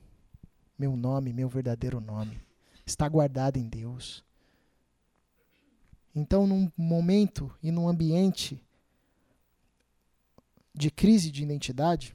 Meu 0.77 0.97
nome, 0.97 1.31
meu 1.31 1.47
verdadeiro 1.47 2.01
nome. 2.01 2.37
Está 2.85 3.07
guardado 3.07 3.55
em 3.55 3.69
Deus. 3.69 4.25
Então, 6.13 6.45
num 6.45 6.69
momento 6.75 7.49
e 7.63 7.71
num 7.71 7.87
ambiente 7.87 8.61
de 10.75 10.91
crise 10.91 11.31
de 11.31 11.43
identidade, 11.43 12.13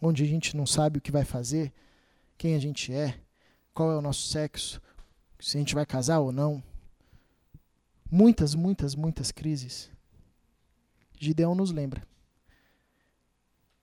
onde 0.00 0.22
a 0.22 0.26
gente 0.26 0.56
não 0.56 0.64
sabe 0.64 0.96
o 0.96 1.02
que 1.02 1.12
vai 1.12 1.26
fazer, 1.26 1.74
quem 2.38 2.54
a 2.54 2.58
gente 2.58 2.90
é, 2.90 3.20
qual 3.76 3.92
é 3.92 3.96
o 3.96 4.00
nosso 4.00 4.26
sexo, 4.28 4.80
se 5.38 5.58
a 5.58 5.60
gente 5.60 5.74
vai 5.74 5.84
casar 5.84 6.20
ou 6.20 6.32
não. 6.32 6.62
Muitas, 8.10 8.54
muitas, 8.54 8.94
muitas 8.94 9.30
crises. 9.30 9.90
Gideão 11.20 11.54
nos 11.54 11.70
lembra 11.70 12.02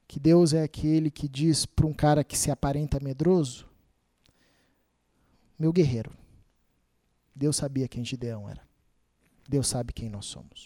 que 0.08 0.20
Deus 0.20 0.52
é 0.52 0.64
aquele 0.64 1.12
que 1.12 1.28
diz 1.28 1.68
para 1.68 1.86
um 1.86 1.94
cara 1.94 2.24
que 2.24 2.36
se 2.36 2.50
aparenta 2.50 3.00
medroso: 3.00 3.70
Meu 5.60 5.72
guerreiro. 5.72 6.12
Deus 7.36 7.58
sabia 7.58 7.88
quem 7.88 8.04
Gideão 8.04 8.50
era. 8.50 8.68
Deus 9.48 9.68
sabe 9.68 9.94
quem 9.94 10.10
nós 10.10 10.26
somos. 10.26 10.62